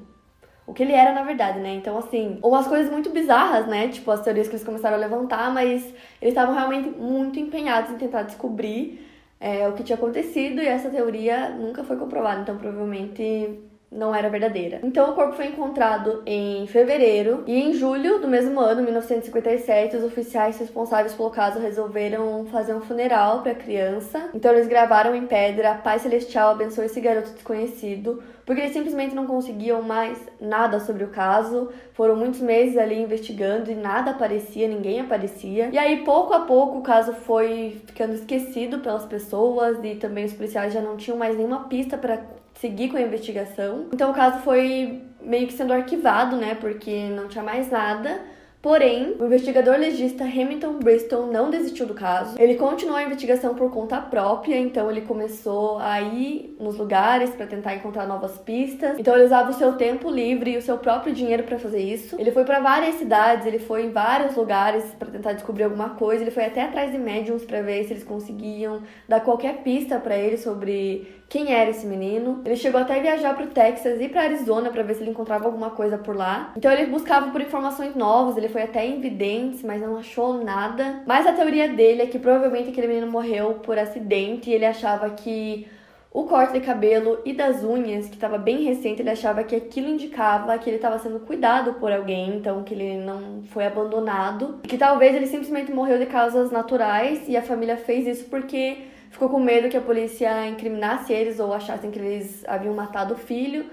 O 0.66 0.74
que 0.74 0.82
ele 0.82 0.94
era, 0.94 1.14
na 1.14 1.24
verdade, 1.24 1.60
né? 1.60 1.74
Então, 1.76 1.98
assim, 1.98 2.40
umas 2.42 2.68
coisas 2.68 2.92
muito 2.92 3.10
bizarras, 3.12 3.68
né? 3.68 3.90
Tipo, 3.90 4.10
as 4.12 4.22
teorias 4.22 4.48
que 4.48 4.56
eles 4.56 4.66
começaram 4.66 4.96
a 4.96 5.00
levantar, 5.00 5.54
mas 5.54 5.84
eles 6.22 6.34
estavam 6.34 6.56
realmente 6.56 6.90
muito 6.90 7.38
empenhados 7.38 7.92
em 7.92 7.98
tentar 7.98 8.24
descobrir 8.24 9.06
é, 9.40 9.68
o 9.68 9.74
que 9.74 9.84
tinha 9.84 9.98
acontecido 9.98 10.62
e 10.62 10.68
essa 10.68 10.90
teoria 10.90 11.50
nunca 11.50 11.84
foi 11.84 11.98
comprovada. 11.98 12.42
Então, 12.42 12.58
provavelmente 12.58 13.60
não 13.94 14.14
era 14.14 14.30
verdadeira. 14.30 14.80
Então 14.84 15.12
o 15.12 15.14
corpo 15.14 15.34
foi 15.34 15.48
encontrado 15.48 16.24
em 16.26 16.66
fevereiro 16.68 17.44
e 17.46 17.62
em 17.62 17.74
julho 17.74 18.20
do 18.20 18.28
mesmo 18.28 18.60
ano, 18.60 18.82
1957, 18.82 19.98
os 19.98 20.04
oficiais 20.04 20.58
responsáveis 20.58 21.14
pelo 21.14 21.30
caso 21.30 21.60
resolveram 21.60 22.46
fazer 22.48 22.74
um 22.74 22.82
funeral 22.82 23.42
para 23.42 23.52
a 23.52 23.56
criança. 23.56 24.30
Então 24.34 24.52
eles 24.52 24.68
gravaram 24.68 25.16
em 25.16 25.26
pedra: 25.26 25.76
Pai 25.76 26.00
Celestial 26.00 26.52
abençoe 26.52 26.86
esse 26.86 27.00
garoto 27.00 27.32
desconhecido, 27.32 28.22
porque 28.46 28.62
eles 28.62 28.74
simplesmente 28.74 29.16
não 29.16 29.28
conseguiam 29.28 29.82
mais 29.82 30.18
nada 30.42 30.80
sobre 30.80 31.04
o 31.04 31.10
caso. 31.10 31.70
Foram 31.94 32.16
muitos 32.16 32.40
meses 32.40 32.78
ali 32.78 33.00
investigando 33.00 33.70
e 33.70 33.76
nada 33.76 34.12
aparecia, 34.12 34.68
ninguém 34.68 35.00
aparecia. 35.00 35.70
E 35.72 35.78
aí 35.78 36.04
pouco 36.04 36.34
a 36.34 36.42
pouco 36.42 36.80
o 36.80 36.82
caso 36.82 37.14
foi 37.14 37.82
ficando 37.86 38.14
esquecido 38.14 38.80
pelas 38.80 39.06
pessoas 39.06 39.78
e 39.84 39.96
também 39.96 40.26
os 40.26 40.34
policiais 40.34 40.74
já 40.74 40.82
não 40.82 40.98
tinham 40.98 41.18
mais 41.18 41.38
nenhuma 41.38 41.68
pista 41.68 41.98
para 41.98 42.20
seguir 42.64 42.88
com 42.88 42.96
a 42.96 43.02
investigação. 43.02 43.88
Então 43.92 44.10
o 44.12 44.14
caso 44.14 44.40
foi 44.40 45.02
meio 45.22 45.48
que 45.48 45.54
sendo 45.54 45.74
arquivado, 45.74 46.38
né? 46.38 46.56
Porque 46.56 47.10
não 47.10 47.28
tinha 47.28 47.44
mais 47.44 47.70
nada. 47.70 48.22
Porém, 48.62 49.18
o 49.20 49.26
investigador 49.26 49.78
legista 49.78 50.24
Hamilton 50.24 50.80
Bristol 50.80 51.28
não 51.28 51.50
desistiu 51.50 51.86
do 51.86 51.94
caso. 51.94 52.42
Ele 52.42 52.56
continuou 52.56 52.96
a 52.96 53.04
investigação 53.04 53.56
por 53.56 53.70
conta 53.70 54.00
própria, 54.00 54.58
então 54.58 54.90
ele 54.90 55.02
começou 55.02 55.80
a 55.80 56.00
ir 56.00 56.56
nos 56.58 56.78
lugares 56.78 57.32
para 57.32 57.46
tentar 57.46 57.76
encontrar 57.76 58.08
novas 58.08 58.38
pistas. 58.38 58.98
Então 58.98 59.14
ele 59.16 59.26
usava 59.26 59.52
o 59.52 59.54
seu 59.54 59.74
tempo 59.74 60.10
livre 60.10 60.52
e 60.52 60.58
o 60.58 60.62
seu 60.62 60.78
próprio 60.78 61.14
dinheiro 61.14 61.44
para 61.44 61.60
fazer 61.60 61.82
isso. 61.82 62.16
Ele 62.18 62.32
foi 62.32 62.46
para 62.46 62.62
várias 62.62 62.96
cidades, 62.96 63.46
ele 63.46 63.60
foi 63.60 63.88
em 63.88 63.92
vários 63.92 64.34
lugares 64.38 64.86
para 64.98 65.12
tentar 65.12 65.34
descobrir 65.34 65.66
alguma 65.66 65.90
coisa. 65.90 66.24
Ele 66.24 66.32
foi 66.32 66.46
até 66.46 66.62
atrás 66.62 66.90
de 66.90 66.98
médiums 66.98 67.44
para 67.44 67.62
ver 67.62 67.84
se 67.84 67.92
eles 67.92 68.06
conseguiam 68.06 68.82
dar 69.10 69.20
qualquer 69.20 69.58
pista 69.58 70.00
para 70.00 70.16
ele 70.18 70.38
sobre 70.38 71.22
quem 71.30 71.54
era 71.54 71.70
esse 71.70 71.86
menino. 71.86 72.42
Ele 72.46 72.56
chegou 72.56 72.80
até 72.80 72.98
a 72.98 73.02
viajar 73.02 73.36
para 73.36 73.46
o 73.46 73.50
Texas 73.50 74.00
e 74.00 74.08
para 74.08 74.24
Arizona 74.24 74.70
para 74.70 74.84
ver 74.84 74.96
se 74.96 75.02
ele 75.02 75.12
encontrava 75.12 75.46
alguma 75.46 75.72
coisa 75.72 75.98
por 75.98 76.16
lá. 76.16 76.54
Então 76.56 76.72
ele 76.72 76.86
buscava 76.86 77.32
por 77.32 77.42
informações 77.42 77.96
novas, 77.96 78.38
ele 78.38 78.50
foi 78.50 78.64
até 78.64 78.86
em 78.86 79.00
videntes, 79.00 79.64
mas 79.64 79.82
não 79.82 79.98
achou 79.98 80.44
nada. 80.44 81.02
Mas 81.06 81.26
a 81.26 81.34
teoria 81.34 81.70
dele 81.70 82.04
é 82.04 82.08
que 82.08 82.20
provavelmente 82.20 82.70
aquele 82.70 82.88
menino 82.88 83.08
morreu 83.08 83.56
por 83.64 83.78
acidente 83.78 84.50
e 84.50 84.54
ele 84.54 84.66
achava 84.66 85.10
que 85.10 85.68
o 86.14 86.26
corte 86.26 86.54
de 86.54 86.60
cabelo 86.60 87.20
e 87.26 87.34
das 87.34 87.64
unhas, 87.64 88.08
que 88.08 88.14
estava 88.14 88.38
bem 88.38 88.64
recente, 88.64 89.02
ele 89.02 89.10
achava 89.10 89.44
que 89.44 89.56
aquilo 89.56 89.90
indicava 89.90 90.56
que 90.60 90.70
ele 90.70 90.76
estava 90.76 91.00
sendo 91.00 91.20
cuidado 91.22 91.74
por 91.74 91.92
alguém, 91.92 92.36
então 92.36 92.64
que 92.64 92.76
ele 92.76 93.04
não 93.04 93.42
foi 93.50 93.66
abandonado. 93.66 94.60
Que 94.62 94.78
talvez 94.78 95.16
ele 95.16 95.26
simplesmente 95.26 95.72
morreu 95.72 95.98
de 95.98 96.06
causas 96.06 96.52
naturais 96.52 97.28
e 97.28 97.36
a 97.36 97.42
família 97.42 97.78
fez 97.78 98.06
isso 98.06 98.26
porque 98.26 98.93
ficou 99.14 99.30
com 99.30 99.40
medo 99.40 99.70
que 99.70 99.78
a 99.78 99.82
polícia 99.82 100.48
incriminasse 100.48 101.14
eles 101.14 101.40
ou 101.40 101.54
achassem 101.54 101.92
que 101.92 102.00
eles 102.00 102.44
haviam 102.48 102.74
matado 102.74 103.14
o 103.14 103.18
filho. 103.18 103.66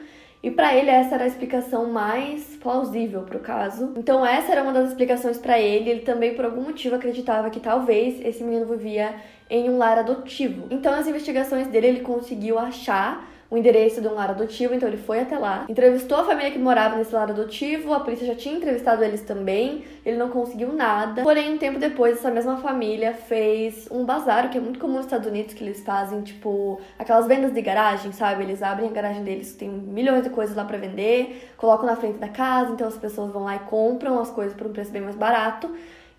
E 0.43 0.51
para 0.51 0.75
ele 0.75 0.91
essa 0.91 1.15
era 1.15 1.25
a 1.25 1.27
explicação 1.27 1.91
mais 1.91 2.57
plausível 2.57 3.23
para 3.23 3.39
o 3.39 3.41
caso. 3.41 3.93
Então 3.97 4.25
essa 4.25 4.53
era 4.53 4.63
uma 4.63 4.73
das 4.73 4.91
explicações 4.91 5.39
para 5.39 5.59
ele. 5.59 5.91
Ele 5.91 6.01
também 6.01 6.35
por 6.35 6.45
algum 6.45 6.63
motivo 6.63 6.95
acreditava 6.95 7.51
que 7.51 7.59
talvez 7.59 8.21
esse 8.25 8.45
menino 8.45 8.67
vivia 8.67 9.15
em 9.49 9.69
um 9.71 9.79
lar 9.79 9.99
adotivo. 9.99 10.67
Então 10.71 10.95
as 10.95 11.09
investigações 11.09 11.67
dele 11.69 11.87
ele 11.89 12.01
conseguiu 12.01 12.59
achar 12.59 13.30
o 13.51 13.57
endereço 13.57 14.01
de 14.01 14.07
um 14.07 14.15
lar 14.15 14.31
adotivo, 14.31 14.73
então 14.73 14.89
ele 14.89 14.97
foi 14.97 15.21
até 15.21 15.37
lá, 15.37 15.67
entrevistou 15.69 16.19
a 16.19 16.25
família 16.25 16.53
que 16.53 16.59
morava 16.59 16.97
nesse 16.97 17.13
lar 17.13 17.29
adotivo, 17.29 17.93
a 17.93 17.99
polícia 17.99 18.25
já 18.25 18.35
tinha 18.37 18.55
entrevistado 18.55 19.03
eles 19.03 19.23
também, 19.23 19.85
ele 20.07 20.17
não 20.17 20.31
conseguiu 20.31 20.73
nada. 20.73 21.23
Porém, 21.23 21.55
um 21.55 21.59
tempo 21.59 21.77
depois, 21.79 22.19
essa 22.19 22.31
mesma 22.31 22.59
família 22.59 23.13
fez 23.13 23.89
um 23.91 24.05
bazar, 24.05 24.49
que 24.51 24.57
é 24.57 24.61
muito 24.61 24.79
comum 24.79 24.97
nos 24.97 25.07
Estados 25.07 25.27
Unidos, 25.27 25.53
que 25.53 25.65
eles 25.65 25.83
fazem, 25.83 26.23
tipo, 26.23 26.81
aquelas 26.97 27.27
vendas 27.27 27.53
de 27.53 27.61
garagem, 27.61 28.13
sabe? 28.13 28.45
Eles 28.45 28.63
abrem 28.63 28.89
a 28.89 28.93
garagem 28.93 29.25
deles, 29.25 29.53
tem 29.55 29.69
milhões 29.69 30.23
de 30.23 30.31
coisas 30.31 30.55
lá 30.55 30.65
para 30.65 30.79
vender, 30.79 31.51
colocam 31.57 31.87
na 31.87 31.97
frente 31.97 32.19
da 32.19 32.29
casa, 32.29 32.73
então 32.73 32.87
as 32.87 32.97
pessoas 32.97 33.33
vão 33.33 33.43
lá 33.43 33.57
e 33.57 33.61
compram 33.61 34.21
as 34.21 34.31
coisas 34.31 34.57
por 34.57 34.69
um 34.69 34.73
preço 34.73 34.93
bem 34.93 35.03
mais 35.03 35.17
barato. 35.17 35.69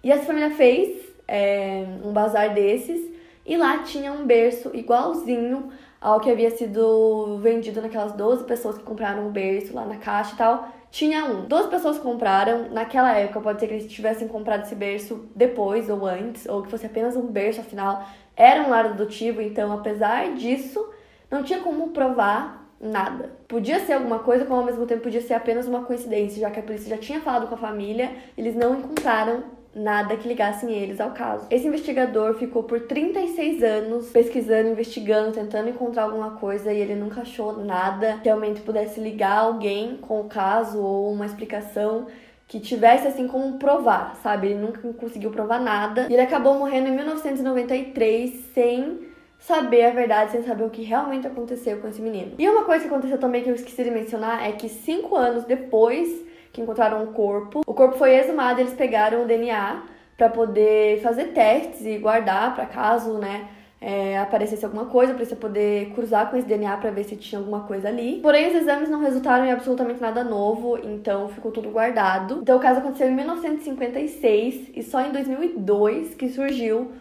E 0.04 0.12
essa 0.12 0.26
família 0.26 0.50
fez 0.50 1.00
é, 1.26 1.86
um 2.04 2.12
bazar 2.12 2.54
desses, 2.54 3.10
e 3.46 3.56
lá 3.56 3.80
tinha 3.80 4.12
um 4.12 4.26
berço 4.26 4.70
igualzinho 4.74 5.72
ao 6.02 6.20
que 6.20 6.32
havia 6.32 6.50
sido 6.50 7.38
vendido 7.38 7.80
naquelas 7.80 8.14
12 8.14 8.44
pessoas 8.46 8.76
que 8.76 8.84
compraram 8.84 9.28
o 9.28 9.30
berço 9.30 9.76
lá 9.76 9.86
na 9.86 9.98
caixa 9.98 10.34
e 10.34 10.38
tal. 10.38 10.68
Tinha 10.90 11.26
um. 11.26 11.46
12 11.46 11.70
pessoas 11.70 12.00
compraram. 12.00 12.70
Naquela 12.72 13.16
época, 13.16 13.40
pode 13.40 13.60
ser 13.60 13.68
que 13.68 13.76
eles 13.76 13.92
tivessem 13.92 14.28
comprado 14.28 14.64
esse 14.64 14.74
berço 14.74 15.30
depois 15.36 15.90
ou 15.90 16.08
antes, 16.08 16.48
ou 16.48 16.64
que 16.64 16.72
fosse 16.72 16.88
apenas 16.88 17.16
um 17.16 17.28
berço, 17.28 17.62
afinal, 17.62 18.04
era 18.36 18.64
um 18.64 18.70
lar 18.72 18.88
adotivo. 18.88 19.42
Então, 19.42 19.72
apesar 19.72 20.34
disso, 20.34 20.84
não 21.30 21.44
tinha 21.44 21.60
como 21.60 21.92
provar 21.92 22.68
nada. 22.80 23.32
Podia 23.48 23.80
ser 23.80 23.94
alguma 23.94 24.20
coisa, 24.20 24.44
como 24.44 24.60
ao 24.60 24.66
mesmo 24.66 24.88
tempo 24.88 25.04
podia 25.04 25.22
ser 25.22 25.36
apenas 25.36 25.68
uma 25.68 25.84
coincidência, 25.84 26.42
já 26.42 26.50
que 26.50 26.60
a 26.60 26.64
polícia 26.64 26.90
já 26.90 26.98
tinha 26.98 27.22
falado 27.22 27.48
com 27.48 27.54
a 27.54 27.58
família, 27.58 28.12
eles 28.36 28.56
não 28.56 28.80
encontraram 28.80 29.44
nada 29.74 30.18
que 30.18 30.28
ligassem 30.28 30.72
eles 30.72 31.00
ao 31.00 31.12
caso. 31.12 31.48
Esse 31.50 31.68
investigador 31.68 32.36
ficou 32.36 32.64
por 32.64 32.82
36 32.82 33.64
anos 33.64 34.10
pesquisando, 34.10 34.70
investigando, 34.70 35.32
tentando 35.32 35.70
encontrar 35.70 36.04
alguma 36.04 36.32
coisa 36.32 36.74
e 36.74 36.80
ele 36.80 36.96
nunca 36.96 37.22
achou 37.22 37.64
nada 37.64 38.18
que 38.18 38.26
realmente 38.26 38.62
pudesse 38.62 39.00
ligar 39.00 39.40
alguém 39.40 39.98
com 39.98 40.22
o 40.22 40.26
caso 40.26 40.82
ou 40.82 41.12
uma 41.12 41.26
explicação 41.26 42.08
que 42.48 42.60
tivesse 42.60 43.08
assim 43.08 43.30
como 43.30 43.58
provar, 43.58 44.16
sabe? 44.22 44.48
Ele 44.48 44.60
nunca 44.60 44.82
conseguiu 44.94 45.32
provar 45.32 45.60
nada. 45.62 46.08
E 46.10 46.14
ele 46.14 46.22
acabou 46.22 46.56
morrendo 46.56 46.90
em 46.90 46.92
1993 46.92 48.52
sem 48.54 49.00
saber 49.40 49.86
a 49.86 49.92
verdade, 49.92 50.32
sem 50.32 50.44
saber 50.44 50.66
o 50.66 50.70
que 50.70 50.84
realmente 50.84 51.26
aconteceu 51.26 51.78
com 51.78 51.88
esse 51.88 52.02
menino. 52.02 52.34
E 52.38 52.50
uma 52.50 52.64
coisa 52.64 52.84
que 52.84 52.92
aconteceu 52.92 53.18
também 53.18 53.42
que 53.42 53.50
eu 53.50 53.56
esqueci 53.56 53.84
de 53.84 53.90
mencionar 53.90 54.46
é 54.46 54.52
que 54.52 54.68
cinco 54.68 55.16
anos 55.16 55.46
depois 55.46 56.26
que 56.52 56.62
encontraram 56.62 57.04
o 57.04 57.08
corpo. 57.08 57.62
O 57.66 57.74
corpo 57.74 57.98
foi 57.98 58.16
exumado, 58.16 58.60
eles 58.60 58.74
pegaram 58.74 59.24
o 59.24 59.26
DNA 59.26 59.84
para 60.18 60.30
poder 60.30 61.02
fazer 61.02 61.26
testes 61.34 61.86
e 61.86 61.98
guardar 61.98 62.54
para 62.54 62.66
caso, 62.66 63.18
né, 63.18 63.48
é, 63.82 64.20
aparecesse 64.20 64.64
alguma 64.64 64.86
coisa, 64.86 65.14
para 65.14 65.26
você 65.26 65.36
poder 65.36 65.92
cruzar 65.96 66.30
com 66.30 66.38
esse 66.38 66.48
DNA 66.48 66.78
para 66.78 66.92
ver 66.92 67.04
se 67.04 67.16
tinha 67.16 67.40
alguma 67.40 67.62
coisa 67.62 67.88
ali. 67.88 68.20
Porém, 68.22 68.48
os 68.48 68.56
exames 68.56 68.90
não 68.90 69.02
resultaram 69.02 69.44
em 69.46 69.52
absolutamente 69.52 70.00
nada 70.00 70.24
novo, 70.24 70.78
então 70.84 71.28
ficou 71.30 71.52
tudo 71.52 71.72
guardado. 71.72 72.40
Então, 72.42 72.58
o 72.58 72.60
caso 72.60 72.80
aconteceu 72.80 73.08
em 73.08 73.16
1956 73.16 74.70
e 74.76 74.84
só 74.84 75.02
em 75.02 75.12
2002 75.12 76.14
que 76.14 76.30
surgiu 76.30 76.92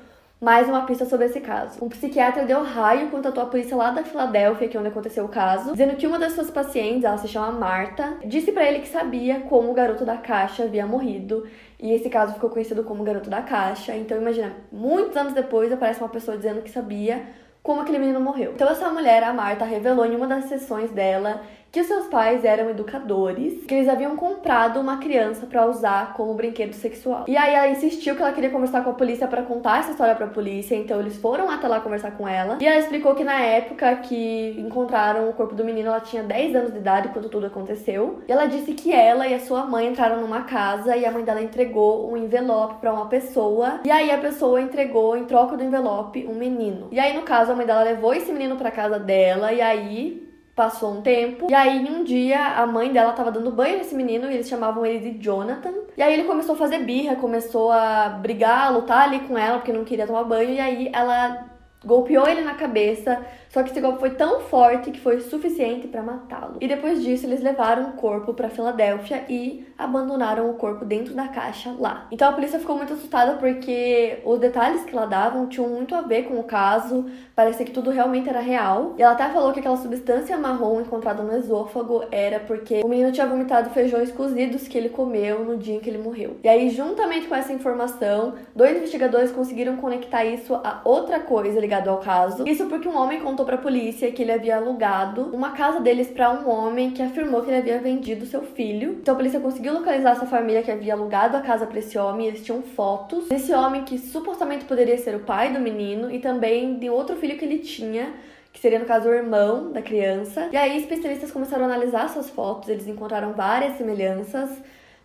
mais 0.40 0.66
uma 0.66 0.86
pista 0.86 1.04
sobre 1.04 1.26
esse 1.26 1.38
caso. 1.38 1.84
Um 1.84 1.88
psiquiatra 1.90 2.46
de 2.46 2.54
Ohio 2.54 3.10
contatou 3.10 3.42
a 3.42 3.46
polícia 3.46 3.76
lá 3.76 3.90
da 3.90 4.02
Filadélfia, 4.02 4.68
que 4.68 4.76
é 4.76 4.80
onde 4.80 4.88
aconteceu 4.88 5.26
o 5.26 5.28
caso, 5.28 5.72
dizendo 5.72 5.96
que 5.96 6.06
uma 6.06 6.18
das 6.18 6.32
suas 6.32 6.50
pacientes, 6.50 7.04
ela 7.04 7.18
se 7.18 7.28
chama 7.28 7.52
Marta, 7.52 8.14
disse 8.24 8.50
para 8.50 8.64
ele 8.64 8.78
que 8.78 8.88
sabia 8.88 9.40
como 9.40 9.70
o 9.70 9.74
garoto 9.74 10.02
da 10.02 10.16
caixa 10.16 10.64
havia 10.64 10.86
morrido. 10.86 11.46
E 11.78 11.92
esse 11.92 12.08
caso 12.08 12.32
ficou 12.32 12.48
conhecido 12.48 12.82
como 12.84 13.04
garoto 13.04 13.28
da 13.28 13.42
caixa. 13.42 13.94
Então 13.94 14.16
imagina, 14.16 14.54
muitos 14.72 15.14
anos 15.14 15.34
depois 15.34 15.70
aparece 15.70 16.00
uma 16.00 16.08
pessoa 16.08 16.38
dizendo 16.38 16.62
que 16.62 16.70
sabia 16.70 17.22
como 17.62 17.82
aquele 17.82 17.98
menino 17.98 18.20
morreu. 18.20 18.52
Então 18.54 18.70
essa 18.70 18.88
mulher, 18.88 19.22
a 19.22 19.34
Marta, 19.34 19.66
revelou 19.66 20.06
em 20.06 20.16
uma 20.16 20.26
das 20.26 20.46
sessões 20.46 20.90
dela 20.90 21.42
que 21.72 21.84
seus 21.84 22.06
pais 22.06 22.44
eram 22.44 22.68
educadores, 22.70 23.64
que 23.64 23.74
eles 23.74 23.88
haviam 23.88 24.16
comprado 24.16 24.80
uma 24.80 24.98
criança 24.98 25.46
para 25.46 25.66
usar 25.66 26.14
como 26.14 26.34
brinquedo 26.34 26.72
sexual. 26.72 27.24
E 27.28 27.36
aí 27.36 27.54
ela 27.54 27.68
insistiu 27.68 28.16
que 28.16 28.22
ela 28.22 28.32
queria 28.32 28.50
conversar 28.50 28.82
com 28.82 28.90
a 28.90 28.94
polícia 28.94 29.28
para 29.28 29.42
contar 29.42 29.80
essa 29.80 29.92
história 29.92 30.14
para 30.14 30.26
a 30.26 30.30
polícia, 30.30 30.74
então 30.74 30.98
eles 30.98 31.16
foram 31.16 31.48
até 31.48 31.68
lá 31.68 31.80
conversar 31.80 32.12
com 32.12 32.26
ela. 32.26 32.58
E 32.60 32.66
ela 32.66 32.78
explicou 32.78 33.14
que 33.14 33.22
na 33.22 33.40
época 33.40 33.94
que 33.96 34.56
encontraram 34.58 35.28
o 35.28 35.32
corpo 35.32 35.54
do 35.54 35.64
menino, 35.64 35.88
ela 35.88 36.00
tinha 36.00 36.22
10 36.22 36.56
anos 36.56 36.72
de 36.72 36.78
idade 36.78 37.10
quando 37.10 37.28
tudo 37.28 37.46
aconteceu. 37.46 38.20
E 38.26 38.32
ela 38.32 38.46
disse 38.46 38.72
que 38.72 38.92
ela 38.92 39.28
e 39.28 39.34
a 39.34 39.40
sua 39.40 39.64
mãe 39.64 39.86
entraram 39.86 40.20
numa 40.20 40.42
casa 40.42 40.96
e 40.96 41.04
a 41.04 41.10
mãe 41.12 41.22
dela 41.22 41.40
entregou 41.40 42.10
um 42.10 42.16
envelope 42.16 42.80
para 42.80 42.92
uma 42.92 43.06
pessoa. 43.06 43.80
E 43.84 43.90
aí 43.90 44.10
a 44.10 44.18
pessoa 44.18 44.60
entregou 44.60 45.16
em 45.16 45.24
troca 45.24 45.56
do 45.56 45.62
envelope 45.62 46.26
um 46.26 46.34
menino. 46.34 46.88
E 46.90 46.98
aí 46.98 47.14
no 47.14 47.22
caso 47.22 47.52
a 47.52 47.54
mãe 47.54 47.66
dela 47.66 47.82
levou 47.82 48.12
esse 48.12 48.32
menino 48.32 48.56
para 48.56 48.70
casa 48.70 48.98
dela 48.98 49.52
e 49.52 49.60
aí 49.60 50.29
Passou 50.60 50.92
um 50.92 51.00
tempo, 51.00 51.46
e 51.50 51.54
aí 51.54 51.88
um 51.90 52.04
dia 52.04 52.38
a 52.38 52.66
mãe 52.66 52.92
dela 52.92 53.14
tava 53.14 53.32
dando 53.32 53.50
banho 53.50 53.78
nesse 53.78 53.94
menino 53.94 54.30
e 54.30 54.34
eles 54.34 54.46
chamavam 54.46 54.84
ele 54.84 55.10
de 55.10 55.18
Jonathan. 55.18 55.72
E 55.96 56.02
aí 56.02 56.12
ele 56.12 56.24
começou 56.24 56.54
a 56.54 56.58
fazer 56.58 56.80
birra, 56.80 57.16
começou 57.16 57.72
a 57.72 58.10
brigar, 58.10 58.66
a 58.66 58.68
lutar 58.68 59.04
ali 59.04 59.20
com 59.20 59.38
ela 59.38 59.56
porque 59.56 59.72
não 59.72 59.86
queria 59.86 60.06
tomar 60.06 60.24
banho, 60.24 60.50
e 60.50 60.60
aí 60.60 60.90
ela 60.92 61.49
golpeou 61.84 62.26
ele 62.28 62.42
na 62.42 62.54
cabeça, 62.54 63.24
só 63.48 63.62
que 63.62 63.70
esse 63.70 63.80
golpe 63.80 64.00
foi 64.00 64.10
tão 64.10 64.40
forte 64.40 64.90
que 64.90 65.00
foi 65.00 65.20
suficiente 65.20 65.88
para 65.88 66.02
matá-lo. 66.02 66.56
E 66.60 66.68
depois 66.68 67.02
disso, 67.02 67.26
eles 67.26 67.42
levaram 67.42 67.90
o 67.90 67.92
corpo 67.94 68.32
para 68.32 68.48
Filadélfia 68.48 69.24
e 69.28 69.66
abandonaram 69.76 70.50
o 70.50 70.54
corpo 70.54 70.84
dentro 70.84 71.14
da 71.14 71.28
caixa 71.28 71.74
lá. 71.78 72.06
Então 72.10 72.28
a 72.28 72.32
polícia 72.32 72.60
ficou 72.60 72.76
muito 72.76 72.92
assustada 72.92 73.34
porque 73.34 74.18
os 74.24 74.38
detalhes 74.38 74.84
que 74.84 74.94
ela 74.94 75.06
davam 75.06 75.46
tinham 75.46 75.68
muito 75.68 75.94
a 75.94 76.02
ver 76.02 76.24
com 76.24 76.38
o 76.38 76.44
caso, 76.44 77.06
parecia 77.34 77.64
que 77.64 77.72
tudo 77.72 77.90
realmente 77.90 78.28
era 78.28 78.40
real. 78.40 78.94
E 78.98 79.02
ela 79.02 79.12
até 79.12 79.28
falou 79.30 79.52
que 79.52 79.60
aquela 79.60 79.76
substância 79.76 80.36
marrom 80.36 80.80
encontrada 80.80 81.22
no 81.22 81.36
esôfago 81.36 82.04
era 82.10 82.38
porque 82.38 82.82
o 82.84 82.88
menino 82.88 83.10
tinha 83.10 83.26
vomitado 83.26 83.70
feijões 83.70 84.12
cozidos 84.12 84.68
que 84.68 84.76
ele 84.76 84.90
comeu 84.90 85.44
no 85.44 85.56
dia 85.56 85.76
em 85.76 85.80
que 85.80 85.88
ele 85.88 85.98
morreu. 85.98 86.36
E 86.44 86.48
aí, 86.48 86.70
juntamente 86.70 87.26
com 87.26 87.34
essa 87.34 87.52
informação, 87.52 88.34
dois 88.54 88.76
investigadores 88.76 89.32
conseguiram 89.32 89.76
conectar 89.76 90.24
isso 90.24 90.54
a 90.54 90.82
outra 90.84 91.20
coisa 91.20 91.58
ligada 91.70 91.90
ao 91.90 91.98
caso. 91.98 92.46
Isso 92.46 92.66
porque 92.66 92.88
um 92.88 92.96
homem 92.96 93.20
contou 93.20 93.40
contou 93.40 93.46
para 93.46 93.54
a 93.54 93.58
polícia 93.58 94.10
que 94.10 94.22
ele 94.22 94.32
havia 94.32 94.56
alugado 94.56 95.30
uma 95.32 95.52
casa 95.52 95.80
deles 95.80 96.08
para 96.08 96.30
um 96.30 96.48
homem 96.48 96.90
que 96.90 97.02
afirmou 97.02 97.42
que 97.42 97.48
ele 97.48 97.58
havia 97.58 97.78
vendido 97.78 98.26
seu 98.26 98.42
filho. 98.42 98.98
Então 99.00 99.14
a 99.14 99.16
polícia 99.16 99.40
conseguiu 99.40 99.72
localizar 99.72 100.12
essa 100.12 100.26
família 100.26 100.62
que 100.62 100.70
havia 100.70 100.94
alugado 100.94 101.36
a 101.36 101.40
casa 101.40 101.66
para 101.66 101.78
esse 101.78 101.96
homem. 101.96 102.26
eles 102.26 102.44
tinham 102.44 102.60
fotos 102.62 103.28
desse 103.28 103.52
homem 103.52 103.84
que 103.84 103.98
supostamente 103.98 104.64
poderia 104.64 104.98
ser 104.98 105.14
o 105.14 105.20
pai 105.20 105.52
do 105.52 105.60
menino 105.60 106.10
e 106.10 106.18
também 106.18 106.78
de 106.78 106.90
outro 106.90 107.16
filho 107.16 107.38
que 107.38 107.44
ele 107.44 107.58
tinha 107.58 108.12
que 108.52 108.58
seria 108.58 108.80
no 108.80 108.84
caso 108.84 109.08
o 109.08 109.14
irmão 109.14 109.70
da 109.70 109.80
criança. 109.80 110.48
E 110.52 110.56
aí 110.56 110.76
especialistas 110.76 111.30
começaram 111.30 111.64
a 111.64 111.66
analisar 111.66 112.06
essas 112.06 112.28
fotos, 112.28 112.68
eles 112.68 112.88
encontraram 112.88 113.32
várias 113.32 113.76
semelhanças 113.76 114.50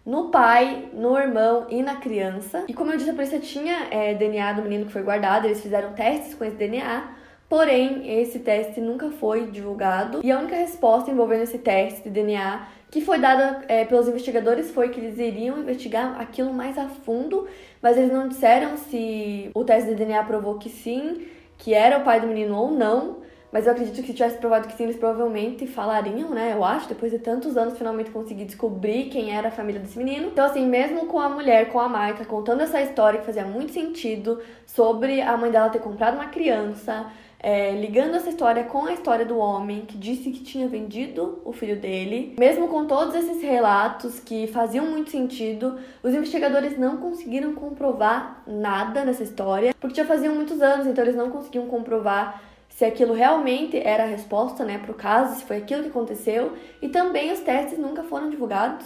no 0.06 0.30
pai, 0.30 0.90
no 0.94 1.18
irmão 1.18 1.66
e 1.70 1.82
na 1.82 1.96
criança. 1.96 2.66
E 2.68 2.74
como 2.74 2.92
eu 2.92 2.98
disse, 2.98 3.10
a 3.10 3.14
polícia 3.14 3.40
tinha 3.40 3.88
é, 3.90 4.14
DNA 4.14 4.54
do 4.54 4.62
menino 4.62 4.86
que 4.86 4.92
foi 4.92 5.02
guardado, 5.02 5.46
eles 5.46 5.62
fizeram 5.62 5.94
testes 5.94 6.36
com 6.36 6.46
esse 6.46 6.56
DNA 6.56 7.16
Porém, 7.48 8.20
esse 8.20 8.40
teste 8.40 8.82
nunca 8.82 9.12
foi 9.12 9.48
divulgado 9.52 10.22
e 10.24 10.32
a 10.32 10.40
única 10.40 10.56
resposta 10.56 11.12
envolvendo 11.12 11.44
esse 11.44 11.60
teste 11.60 12.04
de 12.04 12.10
DNA 12.10 12.68
que 12.90 13.02
foi 13.02 13.20
dada 13.20 13.64
é, 13.68 13.86
pelos 13.86 14.08
investigadores 14.08 14.72
foi 14.72 14.90
que 14.90 15.00
eles 15.00 15.20
iriam 15.20 15.60
investigar 15.60 16.20
aquilo 16.20 16.52
mais 16.52 16.78
a 16.78 16.88
fundo, 16.88 17.48
mas 17.82 17.98
eles 17.98 18.12
não 18.12 18.28
disseram 18.28 18.78
se 18.78 19.52
o 19.54 19.64
teste 19.64 19.90
de 19.90 19.96
DNA 19.96 20.24
provou 20.24 20.58
que 20.58 20.70
sim, 20.70 21.28
que 21.58 21.74
era 21.74 22.00
o 22.00 22.04
pai 22.04 22.20
do 22.20 22.28
menino 22.28 22.58
ou 22.58 22.72
não. 22.72 23.18
Mas 23.56 23.68
eu 23.68 23.72
acredito 23.72 24.02
que 24.02 24.08
se 24.08 24.14
tivesse 24.14 24.36
provado 24.36 24.68
que 24.68 24.76
sim, 24.76 24.84
eles 24.84 24.98
provavelmente 24.98 25.66
falariam, 25.66 26.32
né? 26.32 26.52
Eu 26.52 26.62
acho, 26.62 26.90
depois 26.90 27.10
de 27.10 27.20
tantos 27.20 27.56
anos, 27.56 27.78
finalmente 27.78 28.12
conseguir 28.12 28.44
descobrir 28.44 29.06
quem 29.06 29.34
era 29.34 29.48
a 29.48 29.52
família 29.52 29.80
desse 29.80 29.98
menino. 29.98 30.28
Então, 30.28 30.44
assim, 30.46 30.68
mesmo 30.68 31.06
com 31.06 31.18
a 31.22 31.30
mulher, 31.30 31.70
com 31.72 31.80
a 31.80 31.88
Marta, 31.88 32.26
contando 32.26 32.60
essa 32.60 32.82
história 32.82 33.22
que 33.22 33.26
fazia 33.26 33.46
muito 33.46 33.72
sentido 33.72 34.42
sobre 34.66 35.22
a 35.22 35.38
mãe 35.38 35.50
dela 35.52 35.70
ter 35.70 35.80
comprado 35.80 36.16
uma 36.16 36.26
criança, 36.26 37.10
é, 37.40 37.72
ligando 37.72 38.16
essa 38.16 38.28
história 38.28 38.66
com 38.66 38.88
a 38.88 38.92
história 38.92 39.26
do 39.26 39.38
homem 39.38 39.86
que 39.86 39.98
disse 39.98 40.32
que 40.32 40.44
tinha 40.44 40.68
vendido 40.68 41.42
o 41.46 41.54
filho 41.54 41.80
dele. 41.80 42.36
Mesmo 42.38 42.68
com 42.68 42.86
todos 42.86 43.16
esses 43.16 43.42
relatos 43.42 44.20
que 44.20 44.48
faziam 44.48 44.86
muito 44.86 45.12
sentido, 45.12 45.80
os 46.04 46.14
investigadores 46.14 46.78
não 46.78 46.98
conseguiram 46.98 47.56
comprovar 47.56 48.44
nada 48.46 49.06
nessa 49.06 49.24
história, 49.24 49.74
porque 49.80 49.96
já 49.96 50.06
faziam 50.06 50.36
muitos 50.36 50.62
anos, 50.62 50.86
então 50.88 51.06
eles 51.06 51.16
não 51.16 51.30
conseguiam 51.32 51.68
comprovar 51.68 52.42
se 52.76 52.84
aquilo 52.84 53.14
realmente 53.14 53.78
era 53.78 54.04
a 54.04 54.08
resposta 54.08 54.66
né, 54.66 54.78
para 54.78 54.92
o 54.92 54.96
caso, 54.96 55.38
se 55.38 55.46
foi 55.46 55.58
aquilo 55.58 55.84
que 55.84 55.90
aconteceu, 55.90 56.52
e 56.82 56.90
também 56.90 57.32
os 57.32 57.40
testes 57.40 57.80
nunca 57.80 58.04
foram 58.04 58.30
divulgados, 58.30 58.86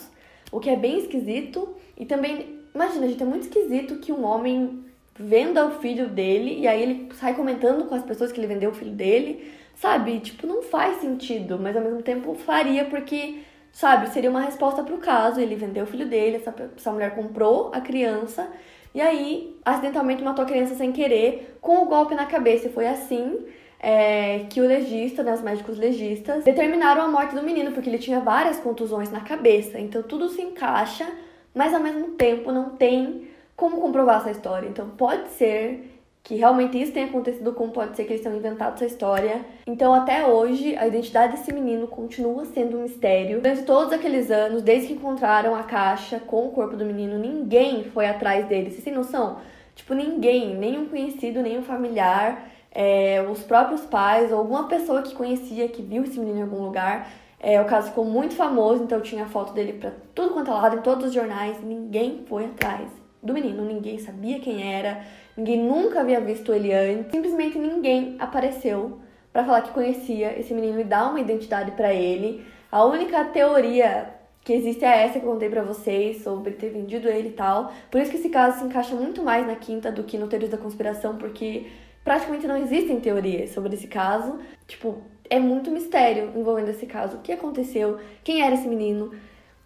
o 0.52 0.60
que 0.60 0.69
é 0.69 0.75
bem 0.75 0.99
esquisito. 0.99 1.75
E 1.97 2.06
também, 2.06 2.60
imagina, 2.73 3.08
gente, 3.08 3.23
é 3.23 3.25
muito 3.25 3.47
esquisito 3.47 3.95
que 3.95 4.12
um 4.12 4.23
homem 4.23 4.86
venda 5.15 5.65
o 5.65 5.71
filho 5.80 6.08
dele 6.08 6.60
e 6.60 6.67
aí 6.67 6.84
ele 6.84 7.10
sai 7.15 7.34
comentando 7.34 7.86
com 7.86 7.95
as 7.95 8.04
pessoas 8.04 8.32
que 8.32 8.39
ele 8.39 8.45
vendeu 8.45 8.69
o 8.69 8.75
filho 8.75 8.91
dele, 8.91 9.52
sabe? 9.73 10.19
Tipo, 10.19 10.45
não 10.45 10.62
faz 10.62 11.02
sentido, 11.02 11.58
mas 11.60 11.75
ao 11.75 11.82
mesmo 11.82 12.04
tempo 12.04 12.36
faria 12.36 12.86
porque, 12.86 13.39
sabe, 13.71 14.08
seria 14.12 14.30
uma 14.30 14.41
resposta 14.41 14.84
pro 14.84 14.99
caso. 14.99 15.41
Ele 15.41 15.56
vendeu 15.56 15.86
o 15.86 15.88
filho 15.88 16.08
dele, 16.08 16.36
essa, 16.36 16.54
essa 16.78 16.91
mulher 16.91 17.15
comprou 17.15 17.71
a 17.73 17.82
criança 17.82 18.47
e 18.93 19.02
aí 19.02 19.58
acidentalmente 19.65 20.23
matou 20.23 20.45
a 20.45 20.47
criança 20.47 20.75
sem 20.75 20.91
querer 20.91 21.58
com 21.60 21.82
o 21.82 21.86
golpe 21.86 22.13
na 22.13 22.28
cabeça. 22.28 22.67
E 22.67 22.71
foi 22.71 22.88
assim. 22.88 23.47
É, 23.82 24.46
que 24.50 24.60
o 24.60 24.68
legista, 24.68 25.24
né, 25.24 25.34
os 25.34 25.42
médicos 25.42 25.78
legistas, 25.78 26.44
determinaram 26.44 27.02
a 27.02 27.08
morte 27.08 27.34
do 27.34 27.42
menino, 27.42 27.72
porque 27.72 27.89
ele 27.89 27.98
tinha 27.98 28.20
várias 28.20 28.60
contusões 28.60 29.10
na 29.10 29.22
cabeça. 29.22 29.80
Então 29.80 30.04
tudo 30.04 30.28
se 30.30 30.42
encaixa, 30.42 31.08
mas 31.56 31.74
ao 31.74 31.80
mesmo 31.80 32.10
tempo 32.10 32.52
não 32.52 32.72
tem 32.72 33.30
como 33.56 33.80
comprovar 33.80 34.18
essa 34.18 34.32
história. 34.32 34.68
Então 34.68 34.89
pode 34.89 35.30
ser 35.30 35.89
que 36.24 36.36
realmente 36.36 36.80
isso 36.80 36.92
tenha 36.92 37.08
acontecido, 37.08 37.54
como 37.54 37.72
pode 37.72 37.96
ser 37.96 38.04
que 38.04 38.13
eles 38.13 38.22
tenham 38.22 38.38
inventado 38.38 38.76
essa 38.76 38.86
história. 38.86 39.44
Então, 39.65 39.94
até 39.94 40.28
hoje, 40.28 40.76
a 40.78 40.86
identidade 40.86 41.36
desse 41.36 41.52
menino 41.52 41.88
continua 41.88 42.46
sendo 42.46 42.78
um 42.78 42.84
mistério. 42.84 43.42
Durante 43.42 43.63
todos 43.63 43.92
aqueles 43.92 44.30
anos, 44.30 44.62
desde 44.62 44.89
que 44.89 44.94
encontraram 44.94 45.56
a 45.56 45.63
caixa 45.63 46.20
com 46.20 46.48
o 46.48 46.52
corpo 46.52 46.76
do 46.76 46.86
menino, 46.86 47.18
ninguém 47.18 47.86
foi 47.86 48.06
atrás 48.06 48.46
dele. 48.46 48.70
Vocês 48.70 48.84
têm 48.84 48.94
noção? 48.94 49.39
Tipo, 49.74 49.94
ninguém, 49.94 50.56
nenhum 50.56 50.86
conhecido, 50.86 51.42
nenhum 51.42 51.63
familiar, 51.63 52.48
é, 52.71 53.25
os 53.29 53.41
próprios 53.41 53.82
pais, 53.82 54.32
ou 54.32 54.39
alguma 54.39 54.67
pessoa 54.67 55.01
que 55.01 55.15
conhecia, 55.15 55.67
que 55.67 55.82
viu 55.82 56.03
esse 56.03 56.19
menino 56.19 56.39
em 56.39 56.41
algum 56.43 56.63
lugar. 56.63 57.10
É, 57.39 57.62
o 57.62 57.65
caso 57.65 57.89
ficou 57.89 58.05
muito 58.05 58.36
famoso, 58.36 58.84
então 58.84 58.99
tinha 59.01 59.25
foto 59.25 59.53
dele 59.53 59.73
para 59.73 59.93
tudo 60.13 60.34
quanto 60.34 60.51
é 60.51 60.53
lado, 60.53 60.77
em 60.77 60.82
todos 60.82 61.05
os 61.05 61.13
jornais. 61.13 61.63
Ninguém 61.63 62.23
foi 62.27 62.45
atrás 62.45 62.89
do 63.23 63.34
menino. 63.34 63.63
Ninguém 63.63 63.99
sabia 63.99 64.39
quem 64.39 64.73
era, 64.73 65.01
ninguém 65.36 65.62
nunca 65.62 66.01
havia 66.01 66.19
visto 66.19 66.53
ele 66.53 66.73
antes. 66.73 67.12
Simplesmente 67.12 67.58
ninguém 67.58 68.15
apareceu 68.19 68.99
para 69.32 69.43
falar 69.43 69.62
que 69.62 69.71
conhecia 69.71 70.38
esse 70.39 70.53
menino 70.53 70.79
e 70.79 70.84
dar 70.84 71.10
uma 71.10 71.19
identidade 71.19 71.71
para 71.71 71.93
ele. 71.93 72.43
A 72.71 72.84
única 72.86 73.23
teoria 73.25 74.13
que 74.43 74.53
existe 74.53 74.84
é 74.84 75.03
essa 75.05 75.19
que 75.19 75.25
eu 75.25 75.32
contei 75.32 75.49
para 75.49 75.62
vocês 75.62 76.23
sobre 76.23 76.53
ter 76.53 76.69
vendido 76.69 77.08
ele 77.08 77.29
e 77.29 77.34
tal. 77.34 77.71
Por 77.91 78.01
isso 78.01 78.12
que 78.12 78.17
esse 78.17 78.29
caso 78.29 78.60
se 78.60 78.65
encaixa 78.65 78.95
muito 78.95 79.23
mais 79.23 79.45
na 79.45 79.55
quinta 79.55 79.91
do 79.91 80.03
que 80.03 80.17
no 80.17 80.27
Teorias 80.27 80.51
da 80.51 80.58
Conspiração, 80.58 81.17
porque 81.17 81.67
praticamente 82.04 82.48
não 82.48 82.58
existem 82.58 83.00
teorias 83.00 83.52
sobre 83.52 83.76
esse 83.76 83.88
caso. 83.88 84.40
Tipo, 84.68 85.02
é 85.30 85.40
muito 85.40 85.70
mistério 85.72 86.32
envolvendo 86.36 86.70
esse 86.70 86.86
caso. 86.86 87.18
O 87.18 87.22
que 87.22 87.32
aconteceu? 87.32 88.00
Quem 88.24 88.42
era 88.42 88.56
esse 88.56 88.68
menino? 88.68 89.12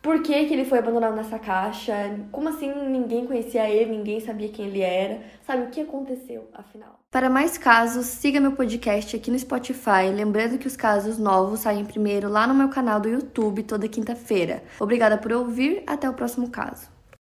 Por 0.02 0.22
que, 0.22 0.46
que 0.46 0.54
ele 0.54 0.66
foi 0.66 0.80
abandonado 0.80 1.16
nessa 1.16 1.40
caixa? 1.40 1.94
Como 2.30 2.50
assim 2.50 2.70
ninguém 2.90 3.26
conhecia 3.26 3.70
ele, 3.70 3.92
ninguém 3.92 4.20
sabia 4.20 4.50
quem 4.50 4.66
ele 4.66 4.82
era? 4.82 5.22
Sabe 5.48 5.64
o 5.64 5.70
que 5.70 5.80
aconteceu, 5.80 6.50
afinal? 6.54 7.00
Para 7.10 7.30
mais 7.30 7.58
casos, 7.58 8.08
siga 8.08 8.42
meu 8.42 8.52
podcast 8.52 9.16
aqui 9.16 9.32
no 9.32 9.40
Spotify. 9.40 10.12
Lembrando 10.14 10.58
que 10.58 10.68
os 10.68 10.76
casos 10.76 11.18
novos 11.18 11.62
saem 11.62 11.86
primeiro 11.86 12.28
lá 12.28 12.46
no 12.46 12.54
meu 12.54 12.68
canal 12.68 13.00
do 13.00 13.08
YouTube 13.08 13.64
toda 13.64 13.88
quinta-feira. 13.88 14.62
Obrigada 14.78 15.18
por 15.18 15.32
ouvir, 15.32 15.84
até 15.88 16.10
o 16.10 16.14
próximo 16.14 16.50
caso. 16.50 16.93